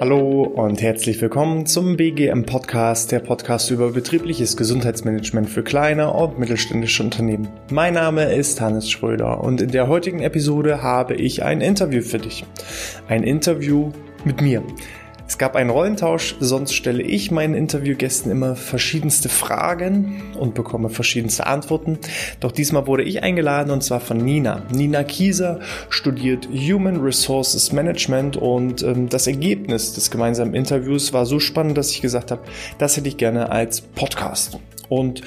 [0.00, 6.38] Hallo und herzlich willkommen zum BGM Podcast, der Podcast über betriebliches Gesundheitsmanagement für kleine und
[6.38, 7.48] mittelständische Unternehmen.
[7.72, 12.18] Mein Name ist Hannes Schröder und in der heutigen Episode habe ich ein Interview für
[12.18, 12.44] dich.
[13.08, 13.90] Ein Interview
[14.24, 14.62] mit mir.
[15.26, 21.46] Es gab einen Rollentausch, sonst stelle ich meinen Interviewgästen immer verschiedenste Fragen und bekomme verschiedenste
[21.46, 21.98] Antworten.
[22.40, 24.62] Doch diesmal wurde ich eingeladen und zwar von Nina.
[24.70, 31.40] Nina Kieser studiert Human Resources Management und ähm, das Ergebnis des gemeinsamen Interviews war so
[31.40, 32.42] spannend, dass ich gesagt habe,
[32.78, 34.58] das hätte ich gerne als Podcast.
[34.94, 35.22] Und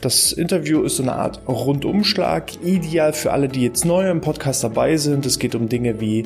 [0.00, 4.64] das Interview ist so eine Art Rundumschlag, ideal für alle, die jetzt neu im Podcast
[4.64, 5.26] dabei sind.
[5.26, 6.24] Es geht um Dinge wie,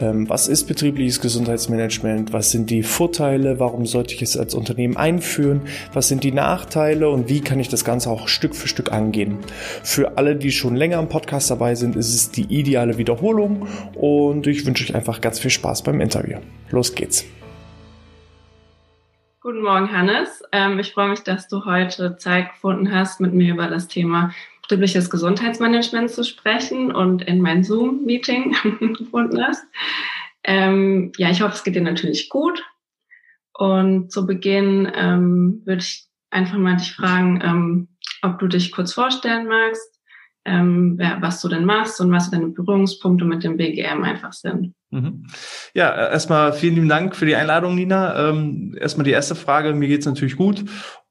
[0.00, 4.96] ähm, was ist betriebliches Gesundheitsmanagement, was sind die Vorteile, warum sollte ich es als Unternehmen
[4.96, 8.92] einführen, was sind die Nachteile und wie kann ich das Ganze auch Stück für Stück
[8.92, 9.38] angehen.
[9.82, 14.46] Für alle, die schon länger im Podcast dabei sind, ist es die ideale Wiederholung und
[14.46, 16.38] ich wünsche euch einfach ganz viel Spaß beim Interview.
[16.70, 17.24] Los geht's.
[19.48, 20.42] Guten Morgen, Hannes.
[20.52, 24.34] Ähm, ich freue mich, dass du heute Zeit gefunden hast, mit mir über das Thema
[24.60, 28.54] betriebliches Gesundheitsmanagement zu sprechen und in mein Zoom-Meeting
[28.98, 29.64] gefunden hast.
[30.44, 32.62] Ähm, ja, ich hoffe, es geht dir natürlich gut.
[33.54, 37.88] Und zu Beginn ähm, würde ich einfach mal dich fragen,
[38.20, 39.98] ob du dich kurz vorstellen magst,
[40.44, 44.74] was du denn machst und was deine Berührungspunkte mit dem BGM einfach sind.
[44.90, 45.26] Mhm.
[45.74, 48.30] Ja, äh, erstmal vielen lieben Dank für die Einladung, Nina.
[48.30, 49.74] Ähm, erstmal die erste Frage.
[49.74, 50.64] Mir geht's natürlich gut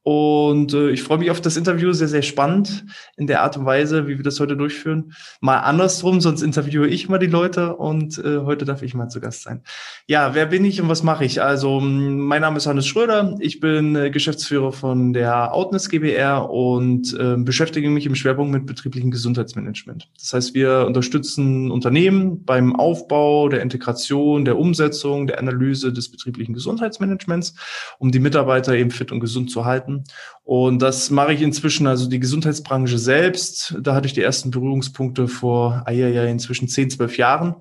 [0.07, 2.85] und äh, ich freue mich auf das Interview, sehr, sehr spannend
[3.17, 5.11] in der Art und Weise, wie wir das heute durchführen.
[5.41, 9.19] Mal andersrum, sonst interviewe ich mal die Leute und äh, heute darf ich mal zu
[9.19, 9.63] Gast sein.
[10.05, 11.41] Ja, wer bin ich und was mache ich?
[11.41, 17.13] Also, mein Name ist Hannes Schröder, ich bin äh, Geschäftsführer von der Outness GBR und
[17.19, 20.07] äh, beschäftige mich im Schwerpunkt mit betrieblichem Gesundheitsmanagement.
[20.17, 26.53] Das heißt, wir unterstützen Unternehmen beim Aufbau, der Integration, der Umsetzung, der Analyse des betrieblichen
[26.53, 27.55] Gesundheitsmanagements,
[27.99, 29.96] um die Mitarbeiter eben fit und gesund zu halten
[30.43, 35.27] und das mache ich inzwischen, also die Gesundheitsbranche selbst, da hatte ich die ersten Berührungspunkte
[35.27, 37.55] vor, ah, ja, ja, inzwischen 10, 12 Jahren.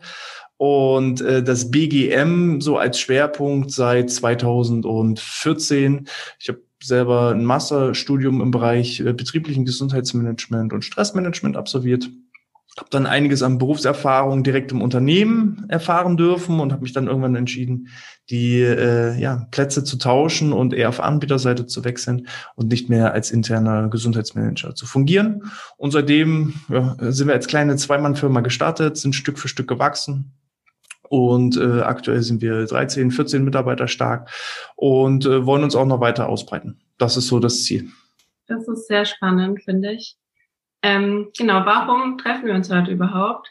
[0.56, 6.08] Und äh, das BGM so als Schwerpunkt seit 2014.
[6.38, 12.08] Ich habe selber ein Masterstudium im Bereich äh, betrieblichen Gesundheitsmanagement und Stressmanagement absolviert
[12.76, 17.34] habe dann einiges an Berufserfahrung direkt im Unternehmen erfahren dürfen und habe mich dann irgendwann
[17.34, 17.88] entschieden,
[18.28, 23.12] die äh, ja, Plätze zu tauschen und eher auf Anbieterseite zu wechseln und nicht mehr
[23.12, 25.44] als interner Gesundheitsmanager zu fungieren.
[25.76, 30.32] Und seitdem ja, sind wir als kleine Zweimannfirma gestartet, sind Stück für Stück gewachsen.
[31.09, 34.28] Und äh, aktuell sind wir 13, 14 Mitarbeiter stark
[34.75, 36.81] und äh, wollen uns auch noch weiter ausbreiten.
[36.98, 37.88] Das ist so das Ziel.
[38.48, 40.16] Das ist sehr spannend, finde ich.
[40.86, 43.50] Ähm, genau, warum treffen wir uns heute überhaupt?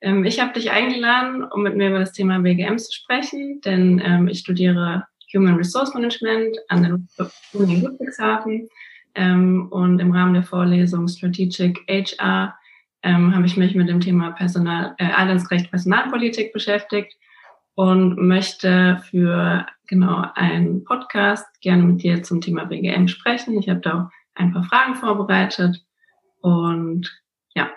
[0.00, 4.00] Ähm, ich habe dich eingeladen, um mit mir über das Thema BGM zu sprechen, denn
[4.04, 8.68] ähm, ich studiere Human Resource Management an der Uni Ludwigshafen
[9.16, 12.56] ähm, und im Rahmen der Vorlesung Strategic HR
[13.02, 17.12] ähm, habe ich mich mit dem Thema Personal, äh, Adelsrecht Personalpolitik beschäftigt
[17.74, 23.58] und möchte für genau einen Podcast gerne mit dir zum Thema BGM sprechen.
[23.58, 25.84] Ich habe da auch ein paar Fragen vorbereitet
[26.40, 27.22] und
[27.54, 27.70] ja,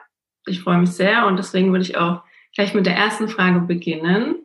[0.45, 2.23] ich freue mich sehr und deswegen würde ich auch
[2.53, 4.35] gleich mit der ersten Frage beginnen.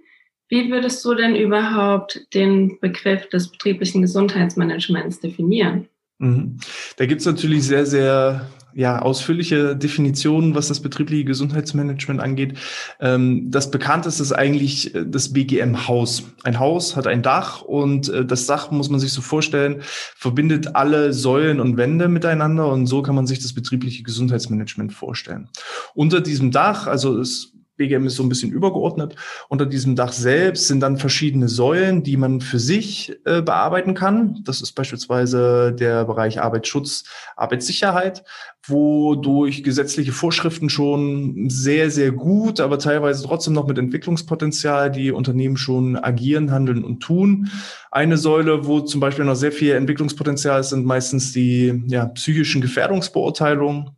[0.49, 5.88] Wie würdest du denn überhaupt den Begriff des betrieblichen Gesundheitsmanagements definieren?
[6.19, 6.59] Mhm.
[6.97, 12.59] Da gibt's natürlich sehr, sehr ja, ausführliche Definitionen, was das betriebliche Gesundheitsmanagement angeht.
[13.00, 16.25] Ähm, das bekannteste ist eigentlich äh, das BGM-Haus.
[16.44, 19.81] Ein Haus hat ein Dach und äh, das Dach, muss man sich so vorstellen,
[20.14, 25.48] verbindet alle Säulen und Wände miteinander und so kann man sich das betriebliche Gesundheitsmanagement vorstellen.
[25.94, 29.16] Unter diesem Dach, also es BGM ist so ein bisschen übergeordnet.
[29.48, 34.41] Unter diesem Dach selbst sind dann verschiedene Säulen, die man für sich äh, bearbeiten kann.
[34.44, 37.04] Das ist beispielsweise der Bereich Arbeitsschutz,
[37.37, 38.25] Arbeitssicherheit,
[38.66, 45.12] wo durch gesetzliche Vorschriften schon sehr, sehr gut, aber teilweise trotzdem noch mit Entwicklungspotenzial die
[45.12, 47.50] Unternehmen schon agieren, handeln und tun.
[47.90, 52.61] Eine Säule, wo zum Beispiel noch sehr viel Entwicklungspotenzial ist, sind meistens die ja, psychischen
[52.61, 53.95] Gefährdungsbeurteilungen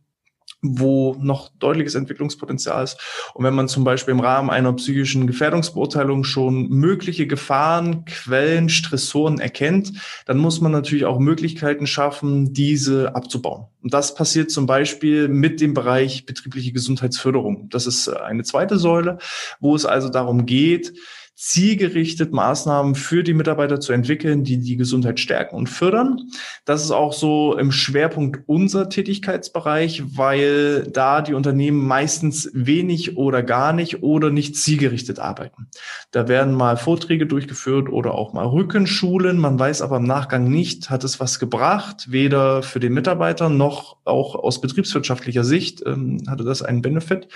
[0.61, 2.97] wo noch deutliches Entwicklungspotenzial ist.
[3.33, 9.39] Und wenn man zum Beispiel im Rahmen einer psychischen Gefährdungsbeurteilung schon mögliche Gefahren, Quellen, Stressoren
[9.39, 9.93] erkennt,
[10.25, 13.67] dann muss man natürlich auch Möglichkeiten schaffen, diese abzubauen.
[13.81, 17.69] Und das passiert zum Beispiel mit dem Bereich betriebliche Gesundheitsförderung.
[17.69, 19.19] Das ist eine zweite Säule,
[19.61, 20.93] wo es also darum geht,
[21.39, 26.29] zielgerichtet Maßnahmen für die Mitarbeiter zu entwickeln, die die Gesundheit stärken und fördern.
[26.65, 33.41] Das ist auch so im Schwerpunkt unser Tätigkeitsbereich, weil da die Unternehmen meistens wenig oder
[33.41, 35.69] gar nicht oder nicht zielgerichtet arbeiten.
[36.11, 39.37] Da werden mal Vorträge durchgeführt oder auch mal Rückenschulen.
[39.37, 43.95] Man weiß aber im Nachgang nicht, hat es was gebracht, weder für den Mitarbeiter noch
[44.03, 47.29] auch aus betriebswirtschaftlicher Sicht ähm, hatte das einen Benefit.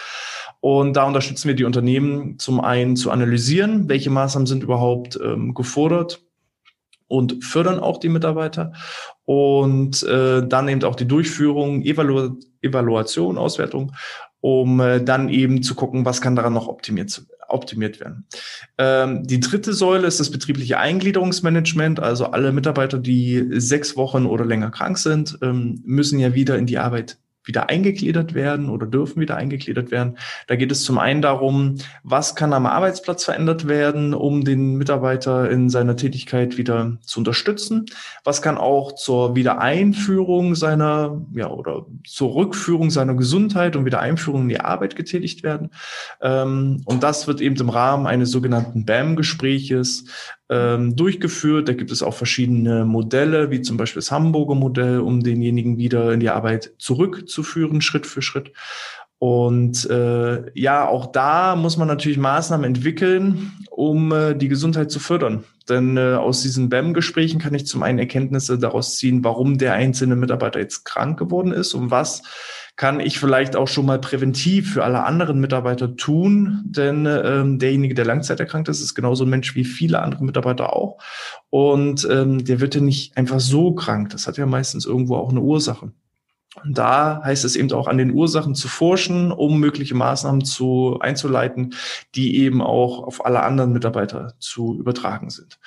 [0.63, 5.54] Und da unterstützen wir die Unternehmen zum einen zu analysieren, welche Maßnahmen sind überhaupt ähm,
[5.54, 6.21] gefordert
[7.10, 8.71] und fördern auch die Mitarbeiter
[9.25, 13.92] und äh, dann eben auch die Durchführung, Evalu Evaluation, Auswertung,
[14.39, 18.25] um äh, dann eben zu gucken, was kann daran noch optimiert, optimiert werden.
[18.77, 22.00] Ähm, die dritte Säule ist das betriebliche Eingliederungsmanagement.
[22.00, 26.68] Also alle Mitarbeiter, die sechs Wochen oder länger krank sind, ähm, müssen ja wieder in
[26.68, 30.18] die Arbeit wieder eingegliedert werden oder dürfen wieder eingegliedert werden.
[30.48, 35.50] Da geht es zum einen darum, was kann am Arbeitsplatz verändert werden, um den Mitarbeiter
[35.50, 37.86] in seiner Tätigkeit wieder zu unterstützen.
[38.24, 44.50] Was kann auch zur Wiedereinführung seiner, ja, oder zur Rückführung seiner Gesundheit und Wiedereinführung in
[44.50, 45.69] die Arbeit getätigt werden.
[46.22, 50.06] Ähm, und das wird eben im Rahmen eines sogenannten BAM-Gespräches
[50.54, 51.68] ähm, durchgeführt.
[51.68, 56.14] Da gibt es auch verschiedene Modelle, wie zum Beispiel das Hamburger Modell, um denjenigen wieder
[56.14, 58.52] in die Arbeit zurückzuführen, Schritt für Schritt.
[59.18, 65.00] Und äh, ja, auch da muss man natürlich Maßnahmen entwickeln, um äh, die Gesundheit zu
[65.00, 65.46] fördern.
[65.70, 70.18] Denn äh, aus diesen BAM-Gesprächen kann ich zum einen Erkenntnisse daraus ziehen, warum der einzelne
[70.18, 72.22] Mitarbeiter jetzt krank geworden ist und was
[72.75, 77.94] kann ich vielleicht auch schon mal präventiv für alle anderen Mitarbeiter tun, denn ähm, derjenige,
[77.94, 80.98] der langzeiterkrankt ist, ist genauso ein Mensch wie viele andere Mitarbeiter auch.
[81.50, 84.10] Und ähm, der wird ja nicht einfach so krank.
[84.10, 85.92] Das hat ja meistens irgendwo auch eine Ursache.
[86.64, 90.98] Und da heißt es eben auch an den Ursachen zu forschen, um mögliche Maßnahmen zu
[91.00, 91.74] einzuleiten,
[92.16, 95.60] die eben auch auf alle anderen Mitarbeiter zu übertragen sind.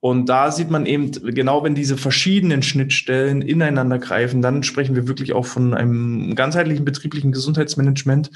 [0.00, 5.08] Und da sieht man eben, genau wenn diese verschiedenen Schnittstellen ineinander greifen, dann sprechen wir
[5.08, 8.30] wirklich auch von einem ganzheitlichen betrieblichen Gesundheitsmanagement.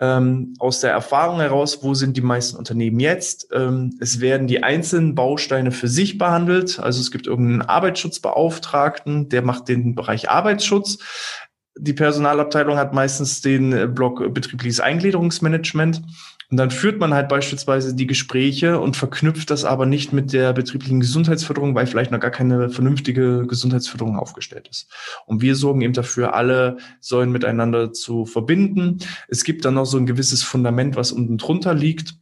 [0.00, 3.48] Ähm, aus der Erfahrung heraus, wo sind die meisten Unternehmen jetzt?
[3.52, 6.80] Ähm, es werden die einzelnen Bausteine für sich behandelt.
[6.80, 10.98] Also es gibt irgendeinen Arbeitsschutzbeauftragten, der macht den Bereich Arbeitsschutz.
[11.78, 16.02] Die Personalabteilung hat meistens den Block betriebliches Eingliederungsmanagement.
[16.50, 20.52] Und dann führt man halt beispielsweise die Gespräche und verknüpft das aber nicht mit der
[20.52, 24.88] betrieblichen Gesundheitsförderung, weil vielleicht noch gar keine vernünftige Gesundheitsförderung aufgestellt ist.
[25.26, 28.98] Und wir sorgen eben dafür, alle Säulen miteinander zu verbinden.
[29.28, 32.14] Es gibt dann noch so ein gewisses Fundament, was unten drunter liegt.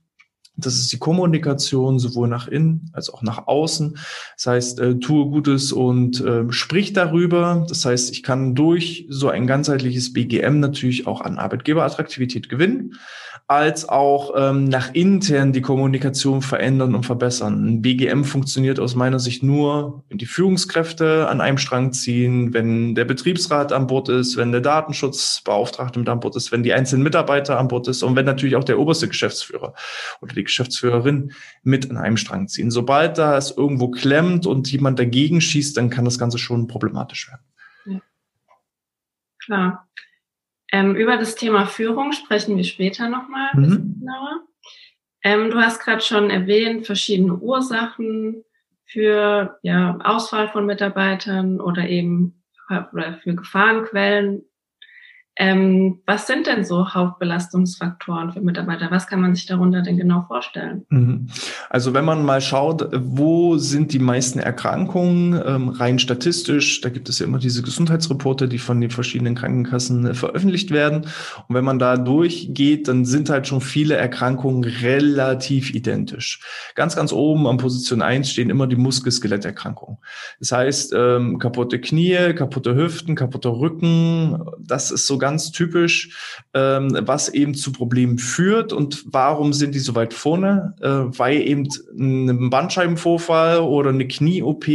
[0.57, 3.99] Das ist die Kommunikation sowohl nach innen als auch nach außen.
[4.37, 7.67] Das heißt, äh, tue Gutes und äh, sprich darüber.
[7.69, 12.95] Das heißt, ich kann durch so ein ganzheitliches BGM natürlich auch an Arbeitgeberattraktivität gewinnen
[13.47, 17.67] als auch ähm, nach intern die Kommunikation verändern und verbessern.
[17.67, 22.95] Ein BGM funktioniert aus meiner Sicht nur, wenn die Führungskräfte an einem Strang ziehen, wenn
[22.95, 27.03] der Betriebsrat an Bord ist, wenn der Datenschutzbeauftragte mit an Bord ist, wenn die einzelnen
[27.03, 29.75] Mitarbeiter an Bord ist und wenn natürlich auch der oberste Geschäftsführer
[30.23, 31.33] oder die Geschäftsführerin
[31.63, 32.71] mit an einem Strang ziehen.
[32.71, 37.29] Sobald da es irgendwo klemmt und jemand dagegen schießt, dann kann das Ganze schon problematisch
[37.29, 37.43] werden.
[37.85, 38.01] Ja.
[39.45, 39.89] Klar.
[40.75, 44.01] Ähm, über das Thema Führung sprechen wir später nochmal ein bisschen mhm.
[44.01, 44.43] genauer.
[45.23, 48.43] Ähm, du hast gerade schon erwähnt, verschiedene Ursachen
[48.85, 54.43] für ja, Ausfall von Mitarbeitern oder eben für Gefahrenquellen
[55.37, 58.91] ähm, was sind denn so Hauptbelastungsfaktoren für Mitarbeiter?
[58.93, 60.87] Was kann man sich darunter denn genau vorstellen?
[60.91, 61.27] Mhm.
[61.71, 67.09] Also wenn man mal schaut, wo sind die meisten Erkrankungen ähm, rein statistisch, da gibt
[67.09, 71.07] es ja immer diese Gesundheitsreporte, die von den verschiedenen Krankenkassen äh, veröffentlicht werden.
[71.49, 76.41] Und wenn man da durchgeht, dann sind halt schon viele Erkrankungen relativ identisch.
[76.77, 79.99] Ganz, ganz oben an Position 1 stehen immer die Muskel-Skeletterkrankungen.
[80.39, 86.11] Das heißt, ähm, kaputte Knie, kaputte Hüften, kaputter Rücken, das ist so ganz typisch,
[86.53, 90.75] ähm, was eben zu Problemen führt und warum sind die so weit vorne?
[90.83, 91.67] Äh, weil eben
[91.99, 94.67] ein Bandscheibenvorfall oder eine Knie-OP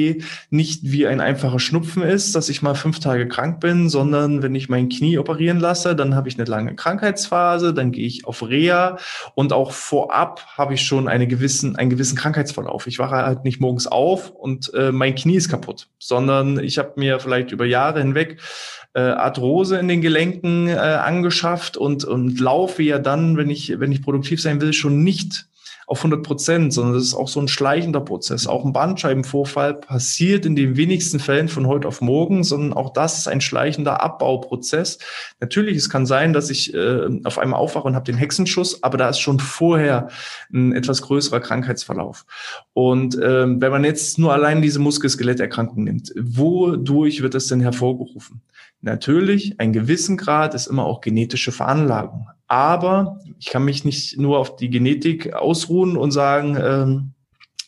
[0.50, 4.56] nicht wie ein einfacher Schnupfen ist, dass ich mal fünf Tage krank bin, sondern wenn
[4.56, 8.42] ich mein Knie operieren lasse, dann habe ich eine lange Krankheitsphase, dann gehe ich auf
[8.42, 8.98] Reha
[9.36, 12.88] und auch vorab habe ich schon eine gewissen, einen gewissen Krankheitsverlauf.
[12.88, 16.94] Ich wache halt nicht morgens auf und äh, mein Knie ist kaputt, sondern ich habe
[16.96, 18.40] mir vielleicht über Jahre hinweg
[18.94, 23.92] äh, Arthrose in den Gelenken äh, angeschafft und, und laufe ja dann, wenn ich, wenn
[23.92, 25.50] ich produktiv sein will, schon nicht
[25.90, 28.46] auf 100 Prozent, sondern das ist auch so ein schleichender Prozess.
[28.46, 33.18] Auch ein Bandscheibenvorfall passiert in den wenigsten Fällen von heute auf morgen, sondern auch das
[33.18, 35.00] ist ein schleichender Abbauprozess.
[35.40, 39.00] Natürlich, es kann sein, dass ich äh, auf einmal aufwache und habe den Hexenschuss, aber
[39.00, 40.10] da ist schon vorher
[40.54, 42.24] ein etwas größerer Krankheitsverlauf.
[42.74, 48.42] Und ähm, wenn man jetzt nur allein diese Muskel-Skeletterkrankung nimmt, wodurch wird das denn hervorgerufen?
[48.82, 52.28] Natürlich, ein gewissen Grad ist immer auch genetische Veranlagung.
[52.48, 57.12] Aber ich kann mich nicht nur auf die Genetik ausruhen und sagen, ähm,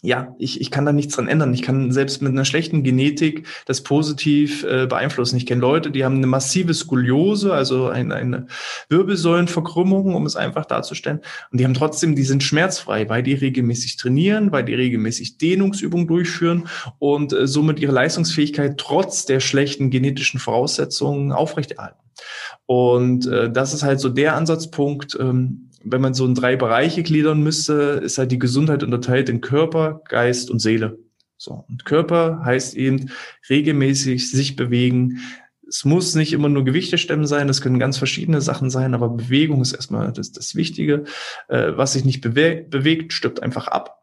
[0.03, 1.53] ja, ich, ich kann da nichts dran ändern.
[1.53, 5.37] Ich kann selbst mit einer schlechten Genetik das positiv äh, beeinflussen.
[5.37, 8.47] Ich kenne Leute, die haben eine massive Skoliose, also eine, eine
[8.89, 11.19] Wirbelsäulenverkrümmung, um es einfach darzustellen.
[11.51, 16.07] Und die haben trotzdem, die sind schmerzfrei, weil die regelmäßig trainieren, weil die regelmäßig Dehnungsübungen
[16.07, 16.67] durchführen
[16.97, 21.99] und äh, somit ihre Leistungsfähigkeit trotz der schlechten genetischen Voraussetzungen aufrechterhalten.
[22.65, 27.03] Und äh, das ist halt so der Ansatzpunkt, ähm, wenn man so in drei Bereiche
[27.03, 30.99] gliedern müsste, ist halt die Gesundheit unterteilt in Körper, Geist und Seele.
[31.37, 31.65] So.
[31.67, 33.09] Und Körper heißt eben
[33.49, 35.19] regelmäßig sich bewegen.
[35.67, 39.09] Es muss nicht immer nur Gewichte stemmen sein, das können ganz verschiedene Sachen sein, aber
[39.09, 41.05] Bewegung ist erstmal das, das Wichtige.
[41.47, 44.00] Äh, was sich nicht bewe bewegt, stirbt einfach ab.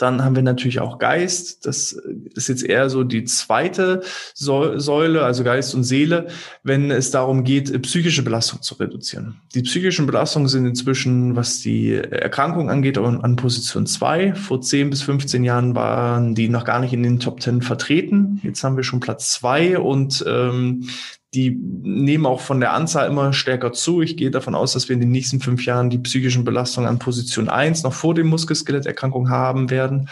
[0.00, 1.66] Dann haben wir natürlich auch Geist.
[1.66, 1.92] Das
[2.34, 4.02] ist jetzt eher so die zweite
[4.34, 6.28] Säule, also Geist und Seele,
[6.62, 9.42] wenn es darum geht, psychische Belastung zu reduzieren.
[9.54, 14.34] Die psychischen Belastungen sind inzwischen, was die Erkrankung angeht, an Position zwei.
[14.34, 18.40] Vor 10 bis 15 Jahren waren die noch gar nicht in den Top 10 vertreten.
[18.42, 20.88] Jetzt haben wir schon Platz zwei und ähm,
[21.34, 24.02] die nehmen auch von der Anzahl immer stärker zu.
[24.02, 26.98] Ich gehe davon aus, dass wir in den nächsten fünf Jahren die psychischen Belastungen an
[26.98, 30.08] Position eins noch vor dem Muskel-Skeletterkrankung haben werden.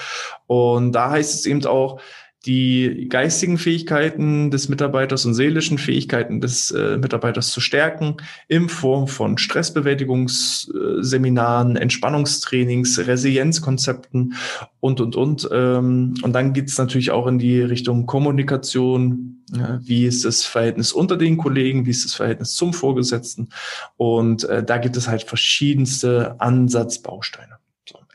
[0.47, 2.01] Und da heißt es eben auch,
[2.47, 9.09] die geistigen Fähigkeiten des Mitarbeiters und seelischen Fähigkeiten des äh, Mitarbeiters zu stärken, in Form
[9.09, 14.35] von Stressbewältigungsseminaren, Entspannungstrainings, Resilienzkonzepten
[14.79, 15.49] und, und, und.
[15.53, 19.43] Ähm, und dann geht's natürlich auch in die Richtung Kommunikation.
[19.53, 21.87] Ja, wie ist das Verhältnis unter den Kollegen?
[21.87, 23.49] Wie ist das Verhältnis zum Vorgesetzten?
[23.97, 27.58] Und äh, da gibt es halt verschiedenste Ansatzbausteine.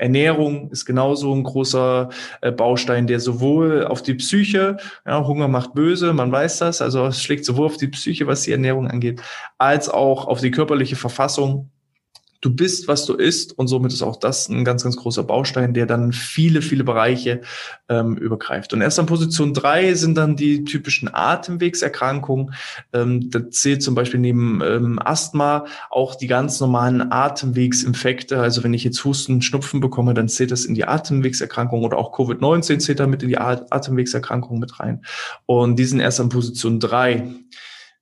[0.04, 2.10] Ernährung ist genauso ein großer
[2.42, 7.06] äh, Baustein, der sowohl auf die Psyche, ja, Hunger macht böse, man weiß das, also
[7.08, 9.22] es schlägt sowohl auf die Psyche, was die Ernährung angeht,
[9.58, 11.72] als auch auf die körperliche Verfassung
[12.44, 15.74] du bist, was du isst und somit ist auch das ein ganz, ganz großer Baustein,
[15.74, 17.42] der dann viele, viele Bereiche
[17.88, 18.74] ähm, übergreift.
[18.74, 22.54] Und erst an Position drei sind dann die typischen Atemwegserkrankungen.
[22.92, 28.40] Ähm, da zählt zum Beispiel neben ähm, Asthma auch die ganz normalen Atemwegsinfekte.
[28.42, 32.14] Also wenn ich jetzt Husten, Schnupfen bekomme, dann zählt das in die Atemwegserkrankung oder auch
[32.14, 35.06] Covid-19 zählt damit in die Atemwegserkrankung mit rein.
[35.46, 37.30] Und die sind erst an Position drei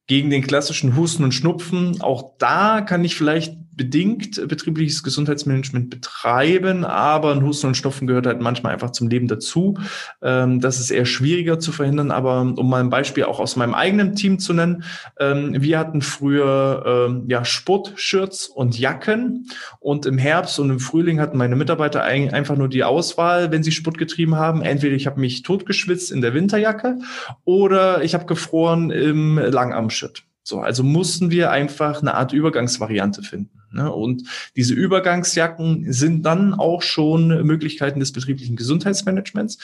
[0.07, 2.01] gegen den klassischen Husten und Schnupfen.
[2.01, 8.27] Auch da kann ich vielleicht bedingt betriebliches Gesundheitsmanagement betreiben, aber ein Husten und Schnupfen gehört
[8.27, 9.75] halt manchmal einfach zum Leben dazu.
[10.21, 13.73] Ähm, das ist eher schwieriger zu verhindern, aber um mal ein Beispiel auch aus meinem
[13.73, 14.83] eigenen Team zu nennen,
[15.19, 19.47] ähm, wir hatten früher ähm, ja Sportshirts und Jacken
[19.79, 23.71] und im Herbst und im Frühling hatten meine Mitarbeiter einfach nur die Auswahl, wenn sie
[23.71, 26.99] Sport getrieben haben, entweder ich habe mich totgeschwitzt in der Winterjacke
[27.45, 30.23] oder ich habe gefroren im Langarmshirt.
[30.43, 33.60] So, also mussten wir einfach eine Art Übergangsvariante finden.
[33.71, 33.91] Ne?
[33.91, 34.23] Und
[34.55, 39.57] diese Übergangsjacken sind dann auch schon Möglichkeiten des betrieblichen Gesundheitsmanagements,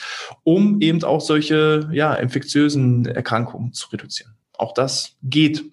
[0.44, 4.32] um eben auch solche ja, infektiösen Erkrankungen zu reduzieren.
[4.54, 5.64] Auch das geht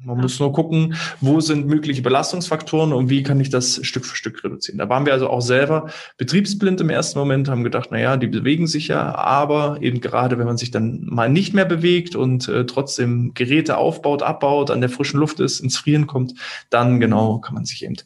[0.00, 0.22] man ja.
[0.22, 4.44] muss nur gucken, wo sind mögliche Belastungsfaktoren und wie kann ich das Stück für Stück
[4.44, 4.78] reduzieren.
[4.78, 8.28] Da waren wir also auch selber betriebsblind im ersten Moment, haben gedacht, na ja, die
[8.28, 12.48] bewegen sich ja, aber eben gerade, wenn man sich dann mal nicht mehr bewegt und
[12.48, 16.34] äh, trotzdem Geräte aufbaut, abbaut, an der frischen Luft ist, ins Frieren kommt,
[16.70, 17.96] dann genau kann man sich eben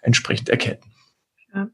[0.00, 0.80] entsprechend erkennen.
[1.54, 1.68] Ja.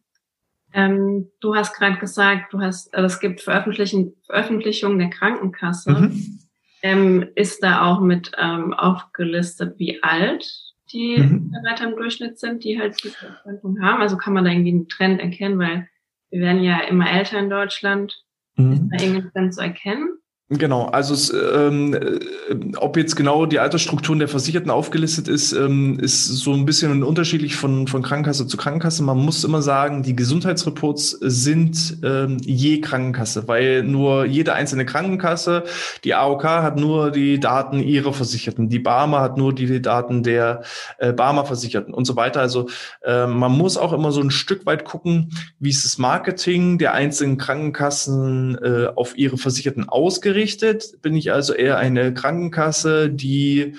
[0.73, 5.93] Ähm, du hast gerade gesagt, du hast, also es gibt Veröffentlichungen der Krankenkasse.
[5.93, 6.41] Mhm
[6.83, 10.47] ähm, ist da auch mit ähm, aufgelistet, wie alt
[10.93, 11.51] die mhm.
[11.51, 14.01] Mitarbeiter im Durchschnitt sind, die halt diese Erkrankung haben.
[14.01, 15.89] Also kann man da irgendwie einen Trend erkennen, weil
[16.31, 18.25] wir werden ja immer älter in Deutschland.
[18.57, 18.73] Mhm.
[18.73, 20.19] Ist da irgendein Trend zu erkennen?
[20.51, 26.27] Genau, also ähm, äh, ob jetzt genau die Altersstrukturen der Versicherten aufgelistet ist, ähm, ist
[26.27, 29.03] so ein bisschen unterschiedlich von, von Krankenkasse zu Krankenkasse.
[29.03, 35.65] Man muss immer sagen, die Gesundheitsreports sind ähm, je Krankenkasse, weil nur jede einzelne Krankenkasse,
[36.05, 40.63] die AOK hat nur die Daten ihrer Versicherten, die Barmer hat nur die Daten der
[40.97, 42.41] äh, Barmer Versicherten und so weiter.
[42.41, 42.71] Also
[43.03, 45.29] äh, man muss auch immer so ein Stück weit gucken,
[45.61, 51.33] wie ist das Marketing der einzelnen Krankenkassen äh, auf ihre Versicherten ausgerichtet ausgerichtet, bin ich
[51.33, 53.75] also eher eine Krankenkasse, die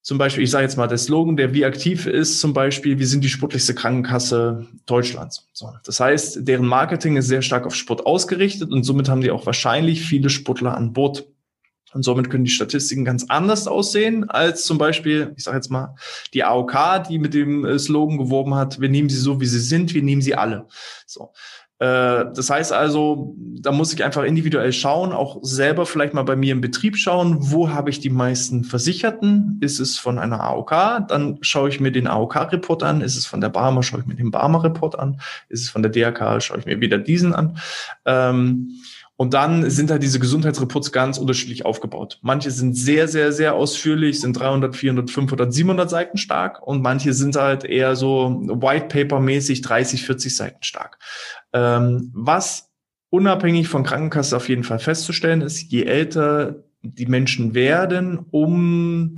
[0.00, 3.06] zum Beispiel, ich sage jetzt mal, der Slogan, der wie aktiv ist, zum Beispiel, wir
[3.06, 5.46] sind die sportlichste Krankenkasse Deutschlands.
[5.52, 9.30] So, das heißt, deren Marketing ist sehr stark auf Sport ausgerichtet und somit haben die
[9.30, 11.26] auch wahrscheinlich viele Sportler an Bord.
[11.94, 15.94] Und somit können die Statistiken ganz anders aussehen als zum Beispiel, ich sage jetzt mal,
[16.34, 19.60] die AOK, die mit dem äh, Slogan geworben hat, wir nehmen sie so, wie sie
[19.60, 20.66] sind, wir nehmen sie alle.
[21.06, 21.32] So.
[21.78, 26.36] Äh, das heißt also, da muss ich einfach individuell schauen, auch selber vielleicht mal bei
[26.36, 29.58] mir im Betrieb schauen, wo habe ich die meisten Versicherten?
[29.60, 31.06] Ist es von einer AOK?
[31.08, 33.00] Dann schaue ich mir den AOK-Report an.
[33.00, 33.82] Ist es von der Barmer?
[33.82, 35.20] Schaue ich mir den Barmer-Report an.
[35.48, 36.40] Ist es von der DRK?
[36.40, 37.58] Schaue ich mir wieder diesen an.
[38.04, 38.80] Ähm,
[39.20, 42.20] und dann sind halt diese Gesundheitsreports ganz unterschiedlich aufgebaut.
[42.22, 47.12] Manche sind sehr, sehr, sehr ausführlich, sind 300, 400, 500, 700 Seiten stark und manche
[47.12, 50.98] sind halt eher so White Paper mäßig 30, 40 Seiten stark.
[51.52, 52.70] Ähm, was
[53.10, 59.16] unabhängig von Krankenkasse auf jeden Fall festzustellen ist, je älter die Menschen werden, um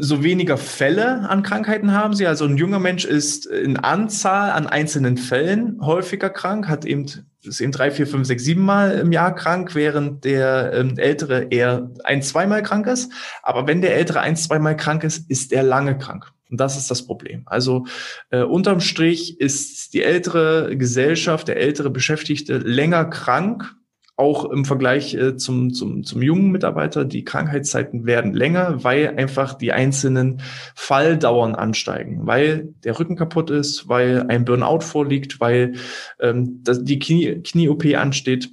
[0.00, 2.26] so weniger Fälle an Krankheiten haben sie.
[2.26, 7.06] Also ein junger Mensch ist in Anzahl an einzelnen Fällen häufiger krank, hat eben
[7.42, 11.48] ist eben drei, vier, fünf, sechs, sieben Mal im Jahr krank, während der ähm, Ältere
[11.50, 13.12] eher ein, zweimal krank ist.
[13.42, 16.32] Aber wenn der Ältere ein, zweimal krank ist, ist er lange krank.
[16.50, 17.42] Und das ist das Problem.
[17.46, 17.86] Also
[18.30, 23.74] äh, unterm Strich ist die ältere Gesellschaft, der ältere Beschäftigte länger krank
[24.16, 29.54] auch im Vergleich äh, zum, zum, zum jungen Mitarbeiter, die Krankheitszeiten werden länger, weil einfach
[29.54, 30.40] die einzelnen
[30.74, 35.74] Falldauern ansteigen, weil der Rücken kaputt ist, weil ein Burnout vorliegt, weil
[36.20, 38.50] ähm, das, die Knie, Knie-OP ansteht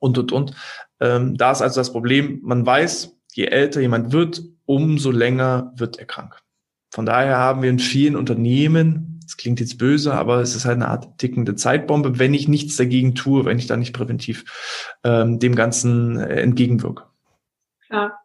[0.00, 0.54] und, und, und.
[0.98, 5.98] Ähm, da ist also das Problem, man weiß, je älter jemand wird, umso länger wird
[5.98, 6.40] er krank.
[6.90, 10.74] Von daher haben wir in vielen Unternehmen das klingt jetzt böse, aber es ist halt
[10.74, 15.38] eine Art tickende Zeitbombe, wenn ich nichts dagegen tue, wenn ich da nicht präventiv ähm,
[15.38, 17.04] dem Ganzen äh, entgegenwirke.
[17.86, 18.18] Klar,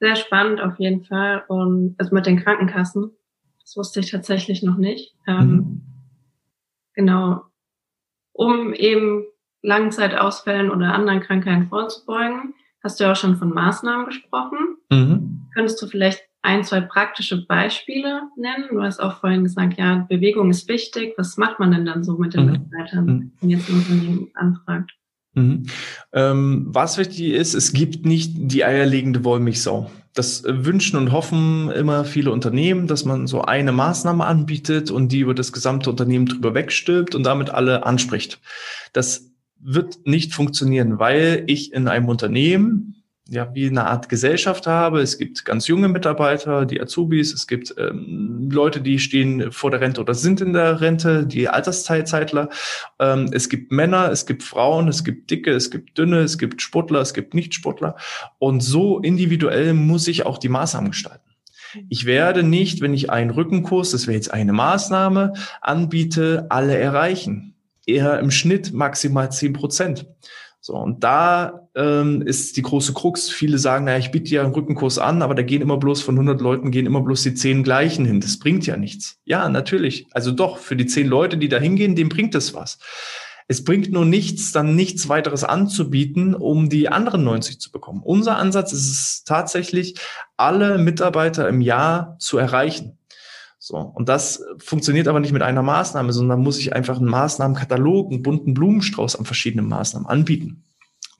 [0.00, 1.44] sehr spannend auf jeden Fall.
[1.48, 3.10] Und also mit den Krankenkassen,
[3.62, 5.16] das wusste ich tatsächlich noch nicht.
[5.26, 5.82] Ähm, mhm.
[6.92, 7.40] Genau,
[8.32, 9.24] um eben
[9.62, 12.52] Langzeitausfällen oder anderen Krankheiten vorzubeugen,
[12.84, 14.76] hast du ja auch schon von Maßnahmen gesprochen.
[14.90, 15.48] Mhm.
[15.54, 18.68] Könntest du vielleicht ein, zwei praktische Beispiele nennen?
[18.70, 21.14] Du hast auch vorhin gesagt, ja, Bewegung ist wichtig.
[21.16, 22.52] Was macht man denn dann so mit den mhm.
[22.52, 23.32] Mitarbeitern, mhm.
[23.40, 24.92] wenn jetzt ein Unternehmen anfragt?
[25.34, 25.66] Mhm.
[26.12, 29.90] Ähm, was wichtig ist, es gibt nicht die eierlegende Wollmilchsau.
[30.12, 35.20] Das wünschen und hoffen immer viele Unternehmen, dass man so eine Maßnahme anbietet und die
[35.20, 38.40] über das gesamte Unternehmen drüber wegstülpt und damit alle anspricht.
[38.92, 39.30] Das
[39.60, 42.99] wird nicht funktionieren, weil ich in einem Unternehmen
[43.30, 45.00] ja, wie eine Art Gesellschaft habe.
[45.00, 49.80] Es gibt ganz junge Mitarbeiter, die Azubis, es gibt ähm, Leute, die stehen vor der
[49.80, 52.48] Rente oder sind in der Rente, die Altersteilzeitler.
[52.98, 56.60] Ähm, es gibt Männer, es gibt Frauen, es gibt Dicke, es gibt Dünne, es gibt
[56.60, 57.94] Sportler, es gibt Nichtsportler.
[58.38, 61.30] Und so individuell muss ich auch die Maßnahmen gestalten.
[61.88, 67.54] Ich werde nicht, wenn ich einen Rückenkurs, das wäre jetzt eine Maßnahme, anbiete, alle erreichen.
[67.86, 70.06] Eher im Schnitt maximal zehn Prozent.
[70.62, 73.30] So, und da ähm, ist die große Krux.
[73.30, 76.16] Viele sagen, naja, ich biete ja einen Rückenkurs an, aber da gehen immer bloß von
[76.16, 78.20] 100 Leuten, gehen immer bloß die 10 gleichen hin.
[78.20, 79.18] Das bringt ja nichts.
[79.24, 80.06] Ja, natürlich.
[80.10, 82.78] Also doch, für die 10 Leute, die da hingehen, dem bringt es was.
[83.48, 88.02] Es bringt nur nichts, dann nichts weiteres anzubieten, um die anderen 90 zu bekommen.
[88.04, 89.96] Unser Ansatz ist es tatsächlich,
[90.36, 92.99] alle Mitarbeiter im Jahr zu erreichen.
[93.70, 93.76] So.
[93.76, 98.20] Und das funktioniert aber nicht mit einer Maßnahme, sondern muss ich einfach einen Maßnahmenkatalog, einen
[98.20, 100.64] bunten Blumenstrauß an verschiedenen Maßnahmen anbieten.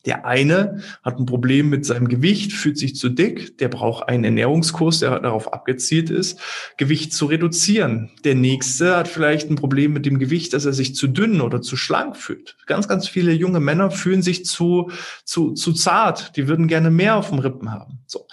[0.04, 4.24] Der eine hat ein Problem mit seinem Gewicht, fühlt sich zu dick, der braucht einen
[4.24, 6.40] Ernährungskurs, der darauf abgezielt ist,
[6.76, 8.10] Gewicht zu reduzieren.
[8.24, 11.62] Der nächste hat vielleicht ein Problem mit dem Gewicht, dass er sich zu dünn oder
[11.62, 12.56] zu schlank fühlt.
[12.66, 14.90] Ganz, ganz viele junge Männer fühlen sich zu,
[15.24, 16.36] zu, zu zart.
[16.36, 18.00] Die würden gerne mehr auf dem Rippen haben.
[18.08, 18.26] So.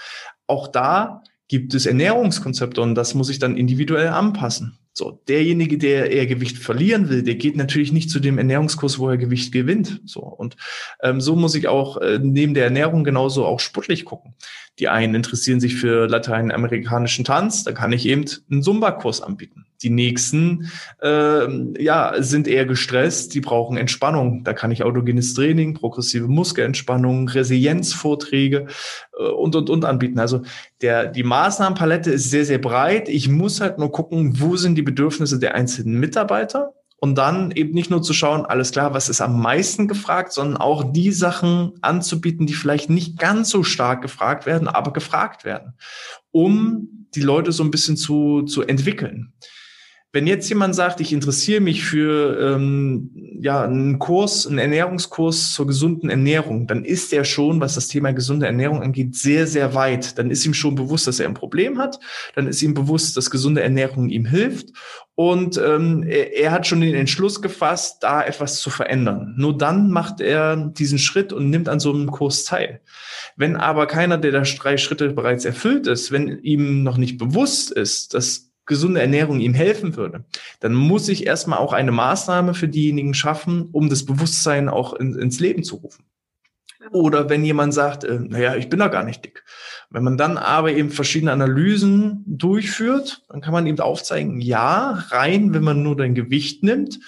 [0.47, 4.77] Auch da gibt es Ernährungskonzepte und das muss ich dann individuell anpassen.
[4.93, 9.09] So, derjenige, der eher Gewicht verlieren will, der geht natürlich nicht zu dem Ernährungskurs, wo
[9.09, 10.01] er Gewicht gewinnt.
[10.05, 10.57] So und
[11.03, 14.33] ähm, so muss ich auch äh, neben der Ernährung genauso auch sportlich gucken.
[14.79, 19.65] Die einen interessieren sich für lateinamerikanischen Tanz, da kann ich eben einen Zumba-Kurs anbieten.
[19.81, 20.71] Die nächsten
[21.03, 24.43] äh, ja, sind eher gestresst, die brauchen Entspannung.
[24.43, 28.67] Da kann ich autogenes Training, progressive Muskelentspannung, Resilienzvorträge
[29.17, 30.19] äh, und, und, und anbieten.
[30.19, 30.41] Also
[30.81, 33.07] der, die Maßnahmenpalette ist sehr, sehr breit.
[33.07, 37.73] Ich muss halt nur gucken, wo sind die Bedürfnisse der einzelnen Mitarbeiter und dann eben
[37.73, 41.73] nicht nur zu schauen, alles klar, was ist am meisten gefragt, sondern auch die Sachen
[41.81, 45.73] anzubieten, die vielleicht nicht ganz so stark gefragt werden, aber gefragt werden,
[46.31, 49.33] um die Leute so ein bisschen zu, zu entwickeln.
[50.13, 55.67] Wenn jetzt jemand sagt, ich interessiere mich für ähm, ja, einen Kurs, einen Ernährungskurs zur
[55.67, 60.17] gesunden Ernährung, dann ist er schon, was das Thema gesunde Ernährung angeht, sehr, sehr weit.
[60.17, 61.99] Dann ist ihm schon bewusst, dass er ein Problem hat.
[62.35, 64.69] Dann ist ihm bewusst, dass gesunde Ernährung ihm hilft.
[65.13, 69.33] Und ähm, er, er hat schon den Entschluss gefasst, da etwas zu verändern.
[69.37, 72.81] Nur dann macht er diesen Schritt und nimmt an so einem Kurs teil.
[73.35, 78.13] Wenn aber keiner der drei Schritte bereits erfüllt ist, wenn ihm noch nicht bewusst ist,
[78.13, 80.25] dass gesunde Ernährung ihm helfen würde,
[80.59, 85.15] dann muss ich erstmal auch eine Maßnahme für diejenigen schaffen, um das Bewusstsein auch in,
[85.15, 86.05] ins Leben zu rufen.
[86.91, 89.43] Oder wenn jemand sagt, äh, naja, ich bin doch gar nicht dick.
[89.89, 95.53] Wenn man dann aber eben verschiedene Analysen durchführt, dann kann man eben aufzeigen, ja, rein,
[95.53, 96.99] wenn man nur dein Gewicht nimmt,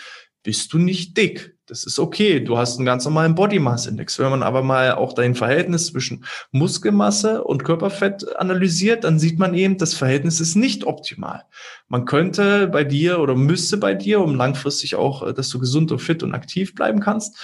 [0.43, 1.57] bist du nicht dick.
[1.69, 2.39] Das ist okay.
[2.39, 4.17] Du hast einen ganz normalen Body Mass Index.
[4.17, 9.53] Wenn man aber mal auch dein Verhältnis zwischen Muskelmasse und Körperfett analysiert, dann sieht man
[9.53, 11.43] eben, das Verhältnis ist nicht optimal.
[11.87, 15.91] Man könnte bei dir oder müsste bei dir, um langfristig auch, äh, dass du gesund
[15.91, 17.37] und fit und aktiv bleiben kannst,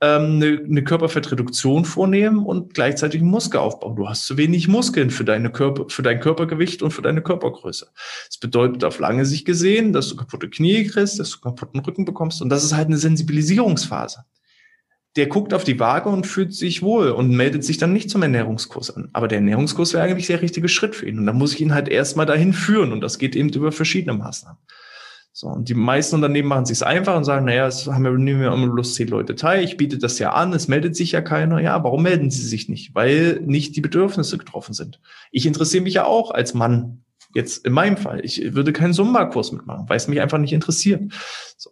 [0.00, 3.94] ähm, eine, eine Körperfettreduktion vornehmen und gleichzeitig einen Muskelaufbau.
[3.94, 7.88] Du hast zu wenig Muskeln für deine Körper, für dein Körpergewicht und für deine Körpergröße.
[8.28, 12.04] Das bedeutet auf lange Sicht gesehen, dass du kaputte Knie kriegst, dass du kaputten Rücken
[12.04, 12.98] bekommst und das ist halt eine
[13.76, 14.24] Sensibilisierungsphase
[15.16, 18.22] der guckt auf die Waage und fühlt sich wohl und meldet sich dann nicht zum
[18.22, 19.10] Ernährungskurs an.
[19.12, 21.18] Aber der Ernährungskurs wäre eigentlich der richtige Schritt für ihn.
[21.18, 22.92] Und da muss ich ihn halt erstmal dahin führen.
[22.92, 24.58] Und das geht eben über verschiedene Maßnahmen.
[25.34, 28.40] So, und die meisten Unternehmen machen sich einfach und sagen, naja, es haben wir, nehmen
[28.40, 31.22] wir immer Lust, zehn Leute teil, ich biete das ja an, es meldet sich ja
[31.22, 31.58] keiner.
[31.58, 32.94] Ja, warum melden sie sich nicht?
[32.94, 35.00] Weil nicht die Bedürfnisse getroffen sind.
[35.30, 37.04] Ich interessiere mich ja auch als Mann,
[37.34, 38.24] jetzt in meinem Fall.
[38.24, 41.12] Ich würde keinen Zumba-Kurs mitmachen, weil es mich einfach nicht interessiert.
[41.56, 41.70] So.